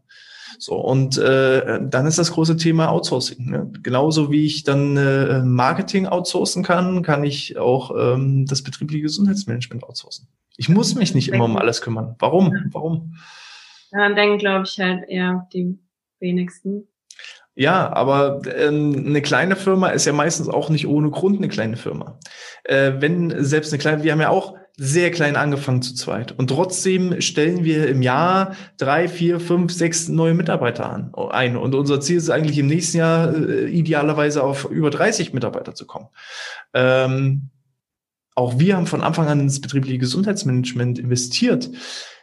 [0.64, 3.50] So, und äh, dann ist das große Thema Outsourcing.
[3.50, 3.70] Ne?
[3.82, 9.84] Genauso wie ich dann äh, Marketing outsourcen kann, kann ich auch ähm, das betriebliche Gesundheitsmanagement
[9.84, 10.26] outsourcen.
[10.56, 12.16] Ich muss mich nicht immer um alles kümmern.
[12.18, 12.54] Warum?
[12.72, 13.14] Warum?
[13.90, 15.78] Daran denken, glaube ich, halt eher die
[16.18, 16.88] wenigsten.
[17.54, 21.76] Ja, aber ähm, eine kleine Firma ist ja meistens auch nicht ohne Grund eine kleine
[21.76, 22.18] Firma.
[22.64, 26.32] Äh, wenn selbst eine kleine, wir haben ja auch sehr klein angefangen zu zweit.
[26.32, 31.56] Und trotzdem stellen wir im Jahr drei, vier, fünf, sechs neue Mitarbeiter an, ein.
[31.56, 35.86] Und unser Ziel ist eigentlich im nächsten Jahr äh, idealerweise auf über 30 Mitarbeiter zu
[35.86, 36.08] kommen.
[36.72, 37.50] Ähm,
[38.34, 41.70] auch wir haben von Anfang an ins betriebliche Gesundheitsmanagement investiert.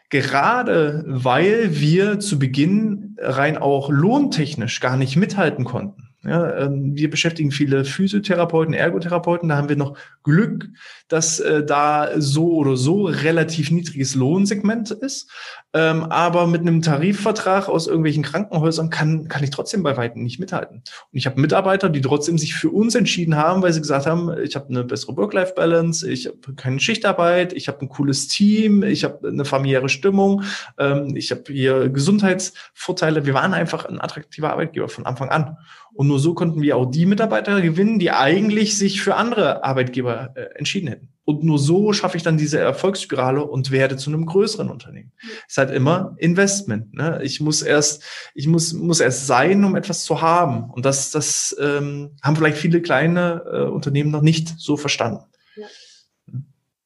[0.09, 6.10] Gerade weil wir zu Beginn rein auch lohntechnisch gar nicht mithalten konnten.
[6.23, 9.49] Ja, ähm, wir beschäftigen viele Physiotherapeuten, Ergotherapeuten.
[9.49, 10.69] Da haben wir noch Glück,
[11.07, 15.31] dass äh, da so oder so relativ niedriges Lohnsegment ist.
[15.73, 20.39] Ähm, aber mit einem Tarifvertrag aus irgendwelchen Krankenhäusern kann, kann ich trotzdem bei weitem nicht
[20.39, 20.83] mithalten.
[21.11, 24.31] Und ich habe Mitarbeiter, die trotzdem sich für uns entschieden haben, weil sie gesagt haben,
[24.43, 29.03] ich habe eine bessere Work-Life-Balance, ich habe keine Schichtarbeit, ich habe ein cooles Team, ich
[29.03, 30.43] habe eine familiäre Stimmung,
[30.77, 33.25] ähm, ich habe hier Gesundheitsvorteile.
[33.25, 35.57] Wir waren einfach ein attraktiver Arbeitgeber von Anfang an.
[35.93, 40.33] Und nur so konnten wir auch die Mitarbeiter gewinnen, die eigentlich sich für andere Arbeitgeber
[40.35, 41.09] äh, entschieden hätten.
[41.23, 45.11] Und nur so schaffe ich dann diese Erfolgsspirale und werde zu einem größeren Unternehmen.
[45.47, 46.93] Es ist halt immer Investment.
[46.93, 47.21] Ne?
[47.23, 50.69] Ich muss erst, ich muss, muss erst sein, um etwas zu haben.
[50.71, 55.23] Und das, das ähm, haben vielleicht viele kleine äh, Unternehmen noch nicht so verstanden.
[55.55, 55.67] Ja.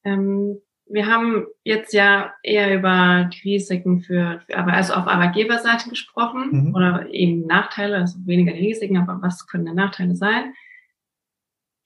[0.04, 5.90] Ähm, wir haben jetzt ja eher über die Risiken für, für aber also auf Arbeitgeberseite
[5.90, 6.76] gesprochen mhm.
[6.76, 10.54] oder eben Nachteile, also weniger die Risiken, aber was können denn Nachteile sein?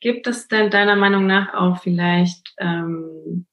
[0.01, 3.45] Gibt es denn deiner Meinung nach auch vielleicht, ähm,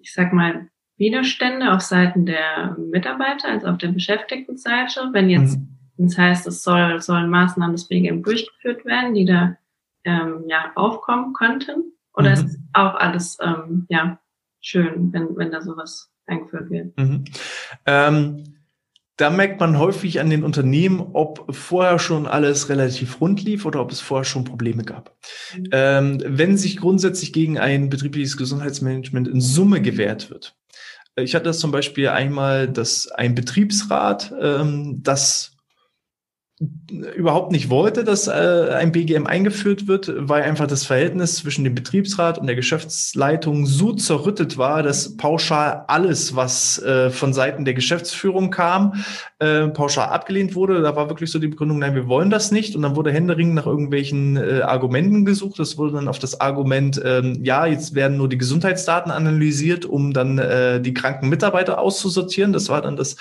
[0.00, 5.68] ich sag mal, Widerstände auf Seiten der Mitarbeiter, also auf der Beschäftigtenseite, wenn jetzt mhm.
[5.96, 9.56] das heißt, es soll, sollen Maßnahmen des BGM durchgeführt werden, die da
[10.04, 11.92] ähm, ja aufkommen könnten?
[12.12, 12.46] Oder mhm.
[12.46, 14.18] ist auch alles ähm, ja
[14.64, 16.96] schön, wenn, wenn da sowas eingeführt wird.
[16.98, 17.24] Mhm.
[17.86, 18.44] Ähm,
[19.16, 23.80] da merkt man häufig an den Unternehmen, ob vorher schon alles relativ rund lief oder
[23.80, 25.16] ob es vorher schon Probleme gab.
[25.56, 25.68] Mhm.
[25.70, 30.56] Ähm, wenn sich grundsätzlich gegen ein betriebliches Gesundheitsmanagement in Summe gewährt wird.
[31.16, 35.53] Ich hatte das zum Beispiel einmal, dass ein Betriebsrat ähm, das
[37.16, 41.74] überhaupt nicht wollte, dass äh, ein BGM eingeführt wird, weil einfach das Verhältnis zwischen dem
[41.74, 47.74] Betriebsrat und der Geschäftsleitung so zerrüttet war, dass pauschal alles, was äh, von Seiten der
[47.74, 49.04] Geschäftsführung kam,
[49.44, 50.80] äh, pauschal abgelehnt wurde.
[50.80, 52.74] Da war wirklich so die Begründung, nein, wir wollen das nicht.
[52.74, 55.58] Und dann wurde händeringend nach irgendwelchen äh, Argumenten gesucht.
[55.58, 60.12] Das wurde dann auf das Argument, ähm, ja, jetzt werden nur die Gesundheitsdaten analysiert, um
[60.14, 62.52] dann äh, die kranken Mitarbeiter auszusortieren.
[62.54, 63.16] Das war dann das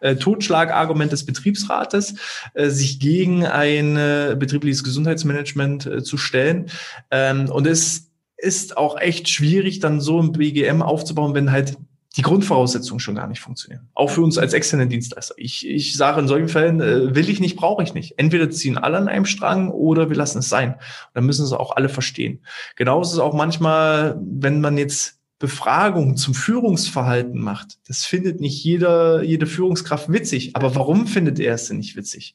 [0.00, 2.16] äh, Totschlagargument des Betriebsrates,
[2.54, 6.66] äh, sich gegen ein äh, betriebliches Gesundheitsmanagement äh, zu stellen.
[7.10, 11.76] Ähm, und es ist auch echt schwierig, dann so ein BGM aufzubauen, wenn halt
[12.18, 13.88] die Grundvoraussetzungen schon gar nicht funktionieren.
[13.94, 15.36] Auch für uns als externe Dienstleister.
[15.38, 18.14] Ich, ich sage in solchen Fällen, äh, will ich nicht, brauche ich nicht.
[18.18, 20.72] Entweder ziehen alle an einem Strang oder wir lassen es sein.
[20.72, 20.80] Und
[21.14, 22.40] dann müssen es auch alle verstehen.
[22.74, 27.78] Genauso ist es auch manchmal, wenn man jetzt Befragungen zum Führungsverhalten macht.
[27.86, 30.56] Das findet nicht jeder, jede Führungskraft witzig.
[30.56, 32.34] Aber warum findet er es denn nicht witzig?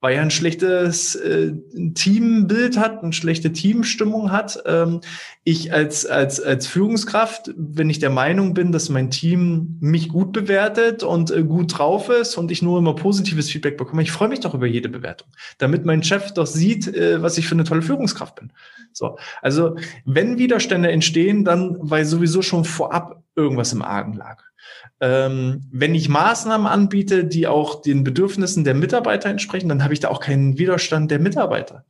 [0.00, 1.52] Weil er ein schlechtes äh,
[1.94, 4.62] Teambild hat, eine schlechte Teamstimmung hat.
[4.66, 5.00] Ähm,
[5.44, 10.32] ich als, als, als Führungskraft, wenn ich der Meinung bin, dass mein Team mich gut
[10.32, 14.28] bewertet und äh, gut drauf ist und ich nur immer positives Feedback bekomme, ich freue
[14.28, 15.28] mich doch über jede Bewertung,
[15.58, 18.52] damit mein Chef doch sieht, äh, was ich für eine tolle Führungskraft bin.
[18.92, 24.49] So, also wenn Widerstände entstehen, dann weil sowieso schon vorab irgendwas im Argen lag.
[25.00, 30.00] Ähm, wenn ich Maßnahmen anbiete, die auch den Bedürfnissen der Mitarbeiter entsprechen, dann habe ich
[30.00, 31.86] da auch keinen Widerstand der Mitarbeiter.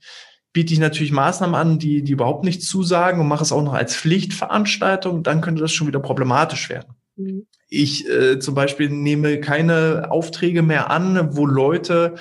[0.53, 3.75] Biete ich natürlich Maßnahmen an, die, die überhaupt nicht zusagen und mache es auch noch
[3.75, 6.95] als Pflichtveranstaltung, dann könnte das schon wieder problematisch werden.
[7.17, 7.47] Mhm.
[7.69, 12.15] Ich äh, zum Beispiel nehme keine Aufträge mehr an, wo Leute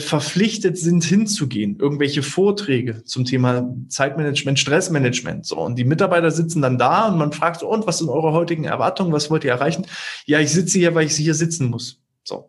[0.00, 1.78] verpflichtet sind, hinzugehen.
[1.78, 5.46] Irgendwelche Vorträge zum Thema Zeitmanagement, Stressmanagement.
[5.46, 5.58] So.
[5.58, 8.64] Und die Mitarbeiter sitzen dann da und man fragt so, und was sind eure heutigen
[8.64, 9.12] Erwartungen?
[9.12, 9.86] Was wollt ihr erreichen?
[10.26, 12.00] Ja, ich sitze hier, weil ich hier sitzen muss.
[12.24, 12.48] So.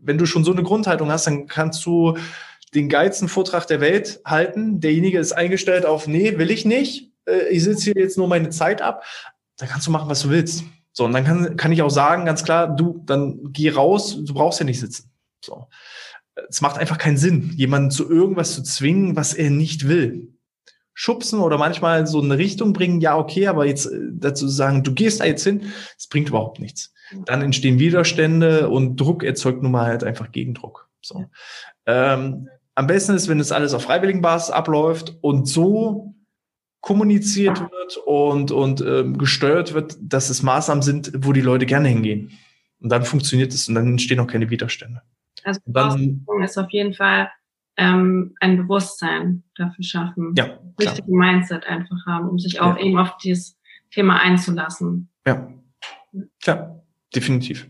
[0.00, 2.16] Wenn du schon so eine Grundhaltung hast, dann kannst du
[2.74, 4.80] den geilsten Vortrag der Welt halten.
[4.80, 7.12] Derjenige ist eingestellt auf, nee, will ich nicht.
[7.26, 9.04] Äh, ich sitze hier jetzt nur meine Zeit ab.
[9.58, 10.64] Dann kannst du machen, was du willst.
[10.92, 14.34] So, und dann kann, kann ich auch sagen, ganz klar, du, dann geh raus, du
[14.34, 15.10] brauchst ja nicht sitzen.
[15.44, 15.68] So
[16.48, 20.32] es macht einfach keinen Sinn, jemanden zu irgendwas zu zwingen, was er nicht will.
[20.94, 24.92] Schubsen oder manchmal so eine Richtung bringen, ja, okay, aber jetzt äh, dazu sagen, du
[24.92, 26.92] gehst da jetzt hin, das bringt überhaupt nichts.
[27.26, 30.88] Dann entstehen Widerstände und Druck erzeugt nun mal halt einfach Gegendruck.
[31.02, 31.26] So.
[31.86, 36.14] Ähm, am besten ist, wenn es alles auf freiwilligen Basis abläuft und so
[36.80, 41.88] kommuniziert wird und, und ähm, gesteuert wird, dass es Maßnahmen sind, wo die Leute gerne
[41.88, 42.32] hingehen.
[42.80, 45.02] Und dann funktioniert es und dann entstehen auch keine Widerstände.
[45.44, 47.30] Also dann, ist auf jeden Fall
[47.76, 50.34] ähm, ein Bewusstsein dafür schaffen.
[50.36, 52.84] Ja, richtige Mindset einfach haben, um sich auch ja.
[52.84, 53.58] eben auf dieses
[53.90, 55.10] Thema einzulassen.
[55.26, 55.52] Ja,
[56.42, 56.82] klar,
[57.14, 57.68] definitiv,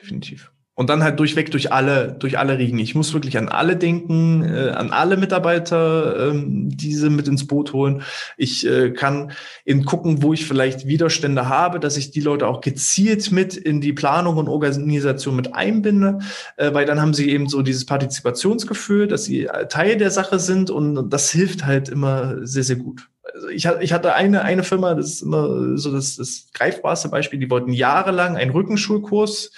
[0.00, 0.51] definitiv.
[0.74, 2.78] Und dann halt durchweg durch alle, durch alle Riegen.
[2.78, 7.74] Ich muss wirklich an alle denken, äh, an alle Mitarbeiter, ähm, diese mit ins Boot
[7.74, 8.02] holen.
[8.38, 9.32] Ich äh, kann
[9.66, 13.82] in gucken, wo ich vielleicht Widerstände habe, dass ich die Leute auch gezielt mit in
[13.82, 16.20] die Planung und Organisation mit einbinde,
[16.56, 20.70] äh, weil dann haben sie eben so dieses Partizipationsgefühl, dass sie Teil der Sache sind
[20.70, 23.11] und das hilft halt immer sehr, sehr gut
[23.50, 27.50] ich, ich hatte eine, eine Firma, das ist immer so das, das greifbarste Beispiel, die
[27.50, 29.52] wollten jahrelang einen Rückenschulkurs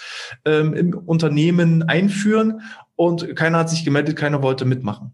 [0.44, 2.60] ähm, im Unternehmen einführen
[2.96, 5.12] und keiner hat sich gemeldet, keiner wollte mitmachen.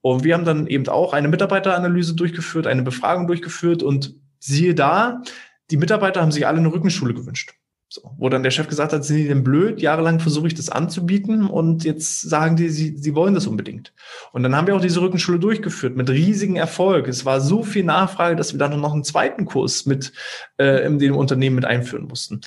[0.00, 5.22] Und wir haben dann eben auch eine Mitarbeiteranalyse durchgeführt, eine Befragung durchgeführt und siehe da,
[5.70, 7.55] die Mitarbeiter haben sich alle eine Rückenschule gewünscht.
[7.88, 9.80] So, wo dann der Chef gesagt hat, sind die denn blöd?
[9.80, 13.92] Jahrelang versuche ich das anzubieten und jetzt sagen die, sie, sie wollen das unbedingt.
[14.32, 17.06] Und dann haben wir auch diese Rückenschule durchgeführt mit riesigem Erfolg.
[17.06, 20.12] Es war so viel Nachfrage, dass wir dann noch einen zweiten Kurs mit
[20.58, 22.40] äh, in dem Unternehmen mit einführen mussten.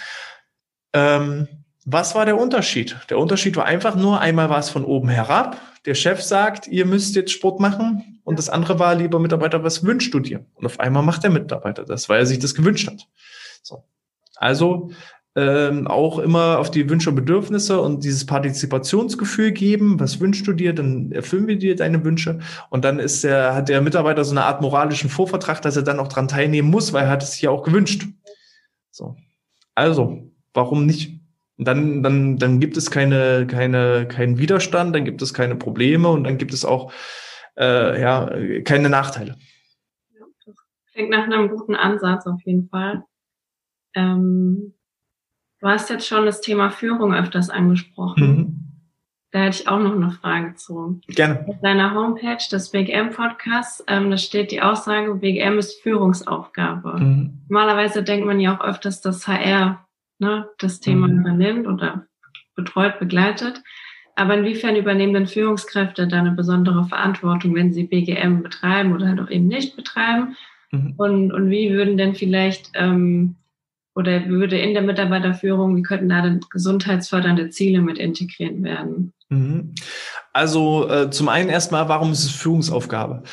[0.91, 1.47] Ähm,
[1.85, 2.97] was war der Unterschied?
[3.09, 5.59] Der Unterschied war einfach nur, einmal war es von oben herab.
[5.85, 8.19] Der Chef sagt, ihr müsst jetzt Sport machen.
[8.25, 10.45] Und das andere war, lieber Mitarbeiter, was wünschst du dir?
[10.55, 13.07] Und auf einmal macht der Mitarbeiter das, weil er sich das gewünscht hat.
[13.63, 13.85] So.
[14.35, 14.91] Also
[15.39, 19.97] ähm, auch immer auf die Wünsche und Bedürfnisse und dieses Partizipationsgefühl geben.
[19.99, 20.73] Was wünschst du dir?
[20.73, 22.39] Dann erfüllen wir dir deine Wünsche.
[22.69, 25.99] Und dann ist der, hat der Mitarbeiter so eine Art moralischen Vorvertrag, dass er dann
[25.99, 28.05] auch dran teilnehmen muss, weil er hat es sich ja auch gewünscht.
[28.91, 29.15] So.
[29.75, 31.17] Also, warum nicht?
[31.57, 36.25] Dann, dann, dann gibt es keine, keine, keinen Widerstand, dann gibt es keine Probleme und
[36.25, 36.91] dann gibt es auch
[37.57, 38.29] äh, ja,
[38.63, 39.37] keine Nachteile.
[40.17, 40.55] Ja, das
[40.93, 43.03] klingt nach einem guten Ansatz auf jeden Fall.
[43.93, 44.73] Ähm
[45.61, 48.27] Du hast jetzt schon das Thema Führung öfters angesprochen.
[48.27, 48.69] Mhm.
[49.31, 51.01] Da hätte ich auch noch eine Frage zu.
[51.07, 51.45] Gerne.
[51.47, 56.99] Auf deiner Homepage des BGM Podcasts, ähm, da steht die Aussage, BGM ist Führungsaufgabe.
[56.99, 57.41] Mhm.
[57.47, 59.85] Normalerweise denkt man ja auch öfters, dass HR
[60.17, 61.19] ne, das Thema mhm.
[61.19, 62.07] übernimmt oder
[62.55, 63.61] betreut, begleitet.
[64.15, 69.19] Aber inwiefern übernehmen denn Führungskräfte da eine besondere Verantwortung, wenn sie BGM betreiben oder halt
[69.19, 70.35] auch eben nicht betreiben?
[70.71, 70.95] Mhm.
[70.97, 73.35] Und, und wie würden denn vielleicht ähm,
[73.95, 79.13] oder würde in der Mitarbeiterführung, wie könnten da denn gesundheitsfördernde Ziele mit integriert werden?
[79.29, 79.73] Mhm.
[80.33, 83.23] Also äh, zum einen erstmal, warum ist es Führungsaufgabe?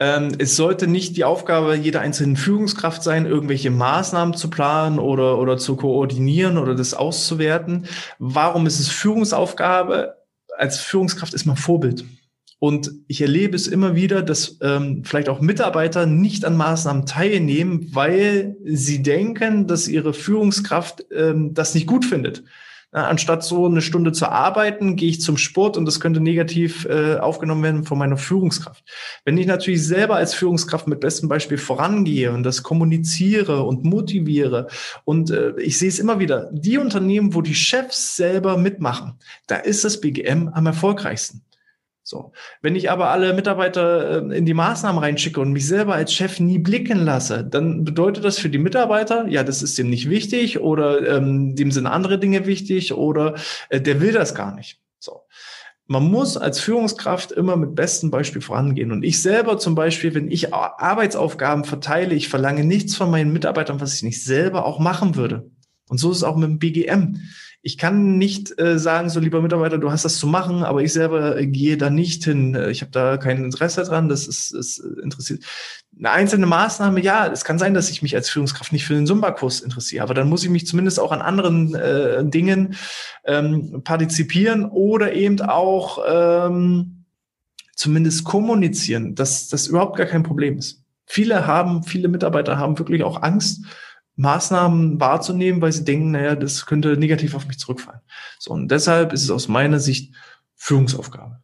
[0.00, 5.38] Ähm, es sollte nicht die Aufgabe jeder einzelnen Führungskraft sein, irgendwelche Maßnahmen zu planen oder,
[5.38, 7.86] oder zu koordinieren oder das auszuwerten.
[8.18, 10.16] Warum ist es Führungsaufgabe?
[10.56, 12.04] Als Führungskraft ist man Vorbild.
[12.58, 17.90] Und ich erlebe es immer wieder, dass ähm, vielleicht auch Mitarbeiter nicht an Maßnahmen teilnehmen,
[17.92, 22.44] weil sie denken, dass ihre Führungskraft ähm, das nicht gut findet.
[22.92, 26.86] Na, anstatt so eine Stunde zu arbeiten, gehe ich zum Sport und das könnte negativ
[26.86, 28.84] äh, aufgenommen werden von meiner Führungskraft.
[29.24, 34.68] Wenn ich natürlich selber als Führungskraft mit bestem Beispiel vorangehe und das kommuniziere und motiviere
[35.04, 39.56] und äh, ich sehe es immer wieder, die Unternehmen, wo die Chefs selber mitmachen, da
[39.56, 41.42] ist das BGM am erfolgreichsten.
[42.08, 42.32] So.
[42.62, 46.38] Wenn ich aber alle Mitarbeiter äh, in die Maßnahmen reinschicke und mich selber als Chef
[46.38, 50.60] nie blicken lasse, dann bedeutet das für die Mitarbeiter, ja, das ist dem nicht wichtig
[50.60, 53.34] oder ähm, dem sind andere Dinge wichtig oder
[53.70, 54.78] äh, der will das gar nicht.
[55.00, 55.22] So.
[55.88, 58.92] Man muss als Führungskraft immer mit bestem Beispiel vorangehen.
[58.92, 63.80] Und ich selber zum Beispiel, wenn ich Arbeitsaufgaben verteile, ich verlange nichts von meinen Mitarbeitern,
[63.80, 65.50] was ich nicht selber auch machen würde.
[65.88, 67.20] Und so ist es auch mit dem BGM
[67.66, 70.92] ich kann nicht äh, sagen, so lieber Mitarbeiter, du hast das zu machen, aber ich
[70.92, 72.54] selber äh, gehe da nicht hin.
[72.54, 75.42] Äh, ich habe da kein Interesse dran, das ist, ist interessiert.
[75.98, 79.04] Eine einzelne Maßnahme, ja, es kann sein, dass ich mich als Führungskraft nicht für den
[79.04, 82.76] Zumba-Kurs interessiere, aber dann muss ich mich zumindest auch an anderen äh, Dingen
[83.24, 87.04] ähm, partizipieren oder eben auch ähm,
[87.74, 90.84] zumindest kommunizieren, dass das überhaupt gar kein Problem ist.
[91.04, 93.64] Viele haben, viele Mitarbeiter haben wirklich auch Angst,
[94.16, 98.00] Maßnahmen wahrzunehmen, weil sie denken, naja, das könnte negativ auf mich zurückfallen.
[98.38, 100.14] So, und deshalb ist es aus meiner Sicht
[100.54, 101.38] Führungsaufgabe.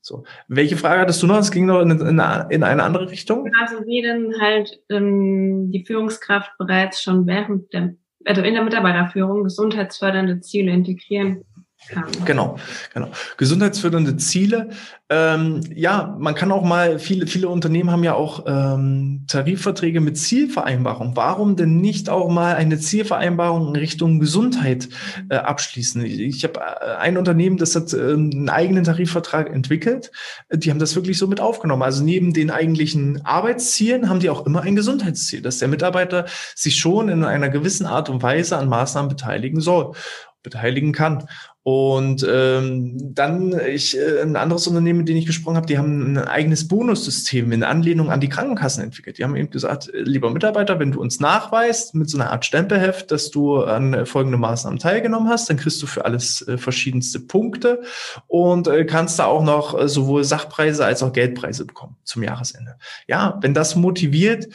[0.00, 1.38] So, welche Frage hattest du noch?
[1.38, 2.20] Es ging noch in, in, in
[2.62, 3.50] eine andere Richtung.
[3.60, 7.94] Also wie denn halt ähm, die Führungskraft bereits schon während der,
[8.24, 11.44] also in der Mitarbeiterführung gesundheitsfördernde Ziele integrieren
[11.88, 12.04] kann.
[12.24, 12.58] Genau,
[12.94, 13.10] genau.
[13.36, 14.70] Gesundheitsfördernde Ziele.
[15.10, 20.18] Ähm, ja, man kann auch mal, viele, viele Unternehmen haben ja auch ähm, Tarifverträge mit
[20.18, 21.16] Zielvereinbarung.
[21.16, 24.90] Warum denn nicht auch mal eine Zielvereinbarung in Richtung Gesundheit
[25.30, 26.04] äh, abschließen?
[26.04, 30.10] Ich, ich habe äh, ein Unternehmen, das hat äh, einen eigenen Tarifvertrag entwickelt.
[30.52, 31.82] Die haben das wirklich so mit aufgenommen.
[31.82, 36.78] Also neben den eigentlichen Arbeitszielen haben die auch immer ein Gesundheitsziel, dass der Mitarbeiter sich
[36.78, 39.94] schon in einer gewissen Art und Weise an Maßnahmen beteiligen soll
[40.42, 41.26] beteiligen kann.
[41.64, 46.14] Und ähm, dann ich äh, ein anderes Unternehmen, mit dem ich gesprochen habe, die haben
[46.14, 49.18] ein eigenes Bonussystem in Anlehnung an die Krankenkassen entwickelt.
[49.18, 52.46] Die haben eben gesagt, äh, lieber Mitarbeiter, wenn du uns nachweist mit so einer Art
[52.46, 57.20] Stempelheft, dass du an folgenden Maßnahmen teilgenommen hast, dann kriegst du für alles äh, verschiedenste
[57.20, 57.82] Punkte
[58.28, 62.76] und äh, kannst da auch noch äh, sowohl Sachpreise als auch Geldpreise bekommen zum Jahresende.
[63.08, 64.46] Ja, wenn das motiviert,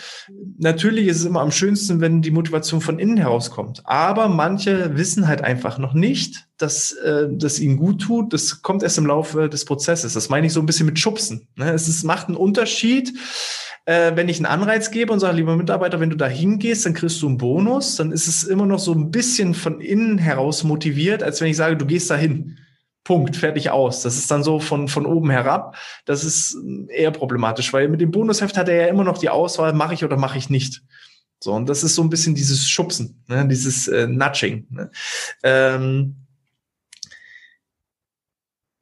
[0.57, 3.81] natürlich ist es immer am schönsten, wenn die Motivation von innen herauskommt.
[3.83, 8.81] Aber manche wissen halt einfach noch nicht, dass äh, das ihnen gut tut, das kommt
[8.83, 10.13] erst im Laufe des Prozesses.
[10.13, 11.47] Das meine ich so ein bisschen mit Schubsen.
[11.55, 11.71] Ne?
[11.71, 13.13] Es ist, macht einen Unterschied,
[13.85, 16.93] äh, wenn ich einen Anreiz gebe und sage, lieber Mitarbeiter, wenn du da hingehst, dann
[16.93, 20.63] kriegst du einen Bonus, dann ist es immer noch so ein bisschen von innen heraus
[20.63, 22.57] motiviert, als wenn ich sage, du gehst da hin.
[23.03, 24.01] Punkt, fertig aus.
[24.01, 25.75] Das ist dann so von, von oben herab.
[26.05, 26.57] Das ist
[26.87, 30.05] eher problematisch, weil mit dem Bonusheft hat er ja immer noch die Auswahl, mache ich
[30.05, 30.81] oder mache ich nicht.
[31.43, 33.45] So, und das ist so ein bisschen dieses Schubsen, ne?
[33.45, 34.65] dieses äh, Nudging.
[34.69, 34.89] Ne?
[35.43, 36.22] Ähm,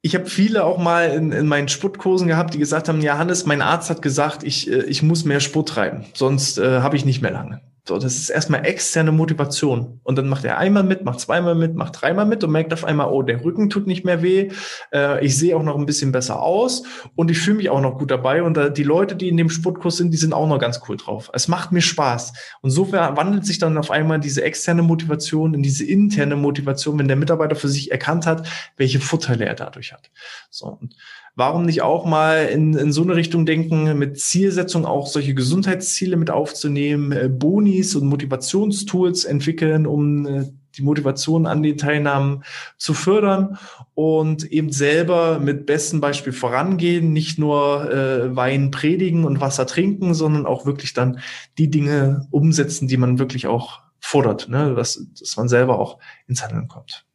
[0.02, 3.46] ich habe viele auch mal in, in meinen Sportkursen gehabt, die gesagt haben, ja Hannes,
[3.46, 7.04] mein Arzt hat gesagt, ich, äh, ich muss mehr Sport treiben, sonst äh, habe ich
[7.04, 7.60] nicht mehr lange.
[7.84, 9.98] So, das ist erstmal externe Motivation.
[10.04, 12.84] Und dann macht er einmal mit, macht zweimal mit, macht dreimal mit und merkt auf
[12.84, 14.50] einmal, oh, der Rücken tut nicht mehr weh.
[14.92, 16.84] Äh, ich sehe auch noch ein bisschen besser aus
[17.16, 18.44] und ich fühle mich auch noch gut dabei.
[18.44, 20.96] Und äh, die Leute, die in dem Sportkurs sind, die sind auch noch ganz cool
[20.96, 21.28] drauf.
[21.32, 22.32] Es macht mir Spaß.
[22.60, 27.08] Und so wandelt sich dann auf einmal diese externe Motivation in diese interne Motivation, wenn
[27.08, 30.12] der Mitarbeiter für sich erkannt hat, welche Vorteile er dadurch hat.
[30.50, 30.78] So.
[30.80, 30.94] Und
[31.34, 36.16] Warum nicht auch mal in, in so eine Richtung denken, mit Zielsetzung auch solche Gesundheitsziele
[36.16, 40.44] mit aufzunehmen, äh, Bonis und Motivationstools entwickeln, um äh,
[40.76, 42.44] die Motivation an den Teilnahmen
[42.76, 43.58] zu fördern
[43.94, 50.14] und eben selber mit bestem Beispiel vorangehen, nicht nur äh, Wein predigen und Wasser trinken,
[50.14, 51.20] sondern auch wirklich dann
[51.58, 54.74] die Dinge umsetzen, die man wirklich auch fordert, ne?
[54.74, 57.06] dass, dass man selber auch ins Handeln kommt.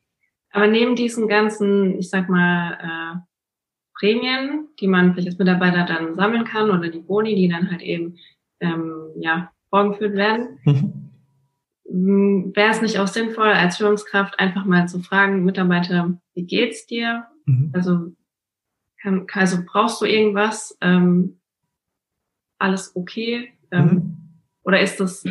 [0.52, 3.20] Aber neben diesen ganzen, ich sag mal, äh,
[4.00, 7.82] Prämien, die man vielleicht als Mitarbeiter dann sammeln kann oder die Boni, die dann halt
[7.82, 8.18] eben
[8.60, 10.60] ähm, ja, vorgeführt werden.
[10.66, 12.54] Mhm.
[12.56, 17.26] Wäre es nicht auch sinnvoll, als Führungskraft einfach mal zu fragen, Mitarbeiter, wie geht's dir?
[17.46, 17.72] Mhm.
[17.74, 18.14] Also,
[19.02, 20.78] kann, also brauchst du irgendwas?
[20.82, 21.40] Ähm,
[22.60, 23.54] alles okay?
[23.72, 24.18] Ähm, mhm.
[24.64, 25.24] Oder ist das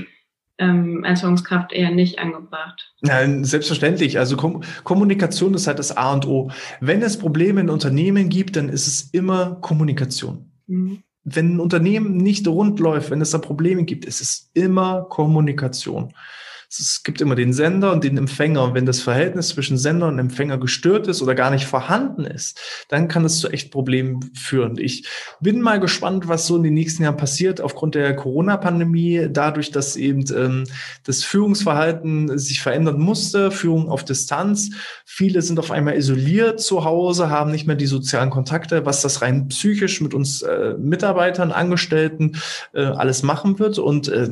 [0.59, 2.93] ähm, als Führungskraft eher nicht angebracht.
[3.01, 4.19] Nein, selbstverständlich.
[4.19, 6.51] Also Kom Kommunikation ist halt das A und O.
[6.81, 10.51] Wenn es Probleme in Unternehmen gibt, dann ist es immer Kommunikation.
[10.67, 11.03] Mhm.
[11.25, 16.13] Wenn ein Unternehmen nicht rund läuft, wenn es da Probleme gibt, ist es immer Kommunikation.
[16.69, 18.65] Es gibt immer den Sender und den Empfänger.
[18.65, 22.61] Und wenn das Verhältnis zwischen Sender und Empfänger gestört ist oder gar nicht vorhanden ist,
[22.89, 24.77] dann kann es zu echt Problemen führen.
[24.79, 25.07] Ich
[25.41, 29.97] bin mal gespannt, was so in den nächsten Jahren passiert aufgrund der Corona-Pandemie, dadurch, dass
[29.97, 30.65] eben ähm,
[31.05, 34.71] das Führungsverhalten sich verändern musste, Führung auf Distanz.
[35.05, 39.23] Viele sind auf einmal isoliert zu Hause, haben nicht mehr die sozialen Kontakte, was das
[39.23, 42.37] rein psychisch mit uns äh, Mitarbeitern, Angestellten
[42.75, 43.79] äh, alles machen wird.
[43.79, 44.29] Und äh,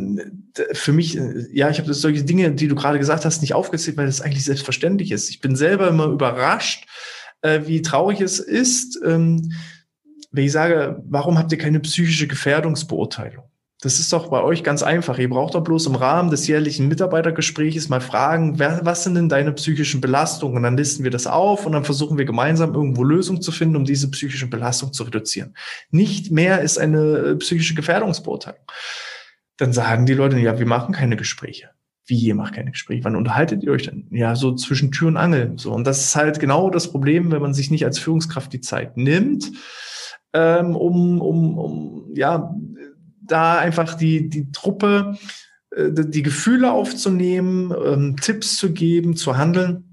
[0.73, 3.55] für mich, äh, ja, ich habe das solche Dinge, die du gerade gesagt hast, nicht
[3.55, 5.31] aufgezählt, weil das eigentlich selbstverständlich ist.
[5.31, 6.87] Ich bin selber immer überrascht,
[7.43, 9.53] äh, wie traurig es ist, ähm,
[10.33, 13.45] wenn ich sage, warum habt ihr keine psychische Gefährdungsbeurteilung?
[13.85, 15.19] Das ist doch bei euch ganz einfach.
[15.19, 19.29] Ihr braucht doch bloß im Rahmen des jährlichen Mitarbeitergesprächs mal fragen, wer, was sind denn
[19.29, 20.57] deine psychischen Belastungen?
[20.57, 23.77] Und dann listen wir das auf und dann versuchen wir gemeinsam irgendwo Lösungen zu finden,
[23.77, 25.55] um diese psychische Belastung zu reduzieren.
[25.91, 28.65] Nicht mehr ist eine äh, psychische Gefährdungsbeurteilung.
[29.59, 31.69] Dann sagen die Leute, ja, wir machen keine Gespräche.
[32.07, 33.05] Wie, ihr macht keine Gespräche?
[33.05, 34.07] Wann unterhaltet ihr euch denn?
[34.11, 35.55] Ja, so zwischen Tür und Angel.
[35.57, 35.73] So.
[35.73, 38.97] Und das ist halt genau das Problem, wenn man sich nicht als Führungskraft die Zeit
[38.97, 39.51] nimmt,
[40.35, 42.55] ähm, um, um, um, ja,
[43.23, 45.17] da einfach die, die Truppe,
[45.71, 49.84] äh, die Gefühle aufzunehmen, ähm, Tipps zu geben, zu handeln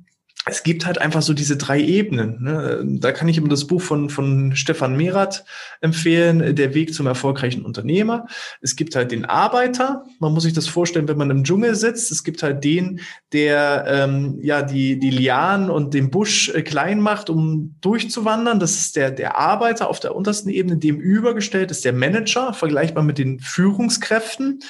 [0.46, 2.42] es gibt halt einfach so diese drei Ebenen.
[2.42, 2.84] Ne?
[3.00, 5.46] Da kann ich immer das Buch von, von Stefan Merath
[5.82, 8.26] empfehlen, Der Weg zum erfolgreichen Unternehmer.
[8.60, 10.04] Es gibt halt den Arbeiter.
[10.20, 12.12] Man muss sich das vorstellen, wenn man im Dschungel sitzt.
[12.12, 13.02] Es gibt halt den,
[13.34, 18.60] der ähm, ja die, die Lianen und den Busch äh, klein macht, um durchzuwandern.
[18.60, 20.78] Das ist der, der Arbeiter auf der untersten Ebene.
[20.78, 24.62] Dem übergestellt ist der Manager, vergleichbar mit den Führungskräften.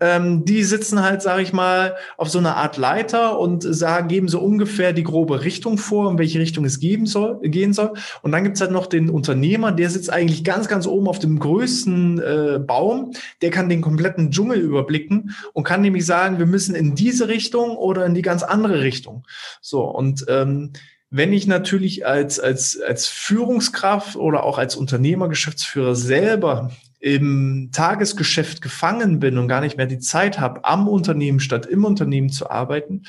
[0.00, 4.26] Ähm, die sitzen halt, sage ich mal, auf so einer Art Leiter und sagen, geben
[4.26, 7.92] so ungefähr die grobe Richtung vor, in welche Richtung es geben soll, gehen soll.
[8.22, 11.38] Und dann gibt's halt noch den Unternehmer, der sitzt eigentlich ganz, ganz oben auf dem
[11.38, 13.12] größten äh, Baum.
[13.42, 17.76] Der kann den kompletten Dschungel überblicken und kann nämlich sagen, wir müssen in diese Richtung
[17.76, 19.24] oder in die ganz andere Richtung.
[19.60, 20.72] So, und ähm,
[21.10, 26.70] wenn ich natürlich als, als, als Führungskraft oder auch als Unternehmer, Geschäftsführer selber
[27.02, 31.84] im Tagesgeschäft gefangen bin und gar nicht mehr die Zeit habe, am Unternehmen statt im
[31.84, 33.02] Unternehmen zu arbeiten,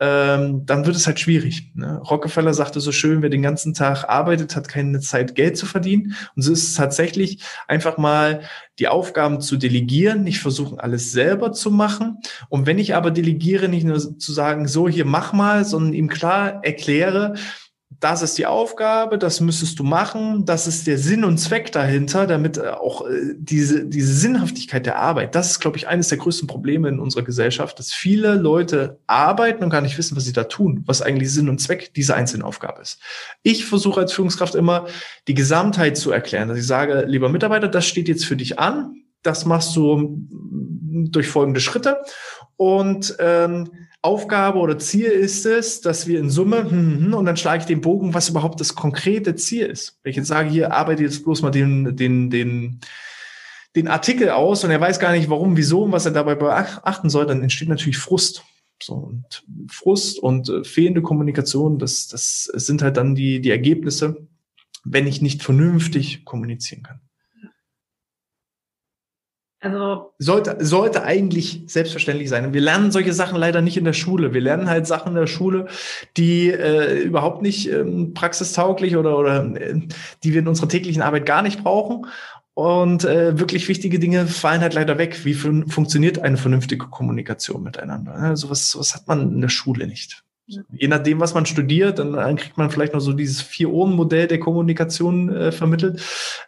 [0.00, 1.70] ähm, dann wird es halt schwierig.
[1.76, 1.98] Ne?
[1.98, 6.16] Rockefeller sagte so schön, wer den ganzen Tag arbeitet, hat keine Zeit, Geld zu verdienen.
[6.34, 8.40] Und so ist es tatsächlich einfach mal
[8.80, 12.18] die Aufgaben zu delegieren, nicht versuchen, alles selber zu machen.
[12.48, 16.08] Und wenn ich aber delegiere, nicht nur zu sagen, so hier mach mal, sondern ihm
[16.08, 17.34] klar erkläre,
[18.10, 22.28] das ist die Aufgabe, das müsstest du machen, das ist der Sinn und Zweck dahinter,
[22.28, 26.18] damit äh, auch äh, diese, diese Sinnhaftigkeit der Arbeit, das ist, glaube ich, eines der
[26.18, 30.32] größten Probleme in unserer Gesellschaft, dass viele Leute arbeiten und gar nicht wissen, was sie
[30.32, 33.00] da tun, was eigentlich Sinn und Zweck dieser einzelnen Aufgabe ist.
[33.42, 34.86] Ich versuche als Führungskraft immer,
[35.26, 39.02] die Gesamtheit zu erklären, dass ich sage, lieber Mitarbeiter, das steht jetzt für dich an,
[39.22, 40.16] das machst du
[41.10, 41.98] durch folgende Schritte
[42.56, 43.70] und ähm,
[44.02, 47.66] Aufgabe oder Ziel ist es, dass wir in Summe, hm, hm, und dann schlage ich
[47.66, 49.98] den Bogen, was überhaupt das konkrete Ziel ist.
[50.02, 52.80] Wenn ich jetzt sage, hier arbeite jetzt bloß mal den, den, den,
[53.74, 57.10] den Artikel aus und er weiß gar nicht, warum, wieso und was er dabei beachten
[57.10, 58.44] soll, dann entsteht natürlich Frust.
[58.82, 64.28] So, und Frust und äh, fehlende Kommunikation, das, das sind halt dann die, die Ergebnisse,
[64.84, 67.00] wenn ich nicht vernünftig kommunizieren kann.
[69.66, 72.46] Also sollte, sollte eigentlich selbstverständlich sein.
[72.46, 74.32] Und wir lernen solche Sachen leider nicht in der Schule.
[74.32, 75.66] Wir lernen halt Sachen in der Schule,
[76.16, 79.80] die äh, überhaupt nicht ähm, praxistauglich oder, oder äh,
[80.22, 82.06] die wir in unserer täglichen Arbeit gar nicht brauchen.
[82.54, 85.24] Und äh, wirklich wichtige Dinge fallen halt leider weg.
[85.24, 88.16] Wie fun funktioniert eine vernünftige Kommunikation miteinander?
[88.18, 90.22] Ja, sowas, sowas hat man in der Schule nicht.
[90.46, 94.38] Je nachdem, was man studiert, dann, dann kriegt man vielleicht noch so dieses Vier-Ohren-Modell der
[94.38, 96.00] Kommunikation äh, vermittelt.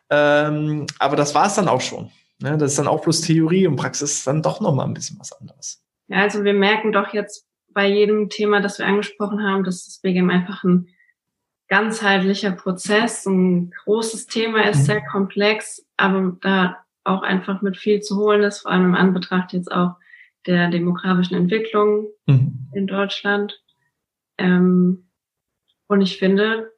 [0.08, 2.10] Ähm, aber das war es dann auch schon.
[2.40, 5.18] Ne, das ist dann auch bloß Theorie und Praxis ist dann doch nochmal ein bisschen
[5.18, 5.82] was anderes.
[6.06, 9.98] Ja, also wir merken doch jetzt bei jedem Thema, das wir angesprochen haben, dass das
[9.98, 10.88] BGM einfach ein
[11.68, 14.84] ganzheitlicher Prozess, ein großes Thema ist, mhm.
[14.84, 19.52] sehr komplex, aber da auch einfach mit viel zu holen ist, vor allem im Anbetracht
[19.52, 19.96] jetzt auch
[20.46, 22.68] der demografischen Entwicklung mhm.
[22.72, 23.60] in Deutschland.
[24.38, 25.08] Ähm,
[25.88, 26.72] und ich finde,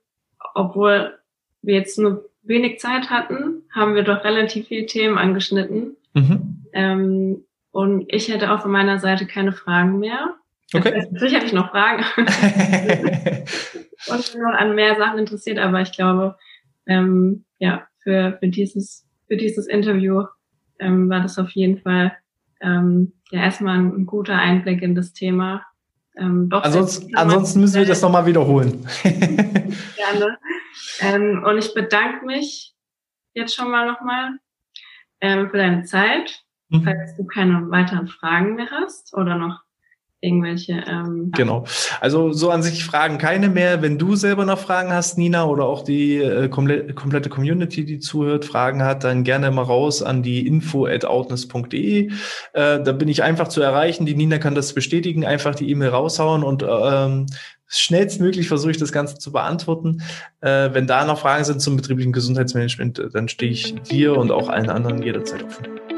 [0.54, 1.18] obwohl
[1.62, 5.96] wir jetzt nur wenig Zeit hatten, haben wir doch relativ viele Themen angeschnitten.
[6.12, 6.66] Mhm.
[6.74, 10.34] Ähm, und ich hätte auch von meiner Seite keine Fragen mehr.
[10.74, 10.90] Okay.
[10.90, 12.04] Das heißt, natürlich habe ich noch Fragen.
[14.08, 16.36] und bin noch an mehr Sachen interessiert, aber ich glaube,
[16.86, 20.24] ähm, ja, für, für dieses, für dieses Interview
[20.78, 22.12] ähm, war das auf jeden Fall
[22.60, 25.64] ähm, ja erstmal ein guter Einblick in das Thema.
[26.16, 28.86] Ähm, doch ansonsten, ansonsten müssen wir das nochmal wiederholen.
[29.02, 30.38] Gerne.
[31.00, 32.74] Ähm, und ich bedanke mich
[33.34, 34.38] jetzt schon mal nochmal
[35.20, 36.42] ähm, für deine Zeit.
[36.68, 36.82] Mhm.
[36.84, 39.60] Falls du keine weiteren Fragen mehr hast oder noch
[40.20, 40.84] irgendwelche.
[40.86, 41.64] Ähm, genau.
[42.00, 43.82] Also so an sich Fragen keine mehr.
[43.82, 47.98] Wenn du selber noch Fragen hast, Nina, oder auch die äh, komple komplette Community, die
[47.98, 52.08] zuhört, Fragen hat, dann gerne mal raus an die info at outness.de.
[52.08, 52.12] Äh,
[52.52, 54.06] da bin ich einfach zu erreichen.
[54.06, 55.24] Die Nina kann das bestätigen.
[55.24, 57.26] Einfach die E-Mail raushauen und ähm,
[57.78, 60.02] schnellstmöglich versuche ich das Ganze zu beantworten.
[60.40, 64.48] Äh, wenn da noch Fragen sind zum betrieblichen Gesundheitsmanagement, dann stehe ich dir und auch
[64.48, 65.89] allen anderen jederzeit offen.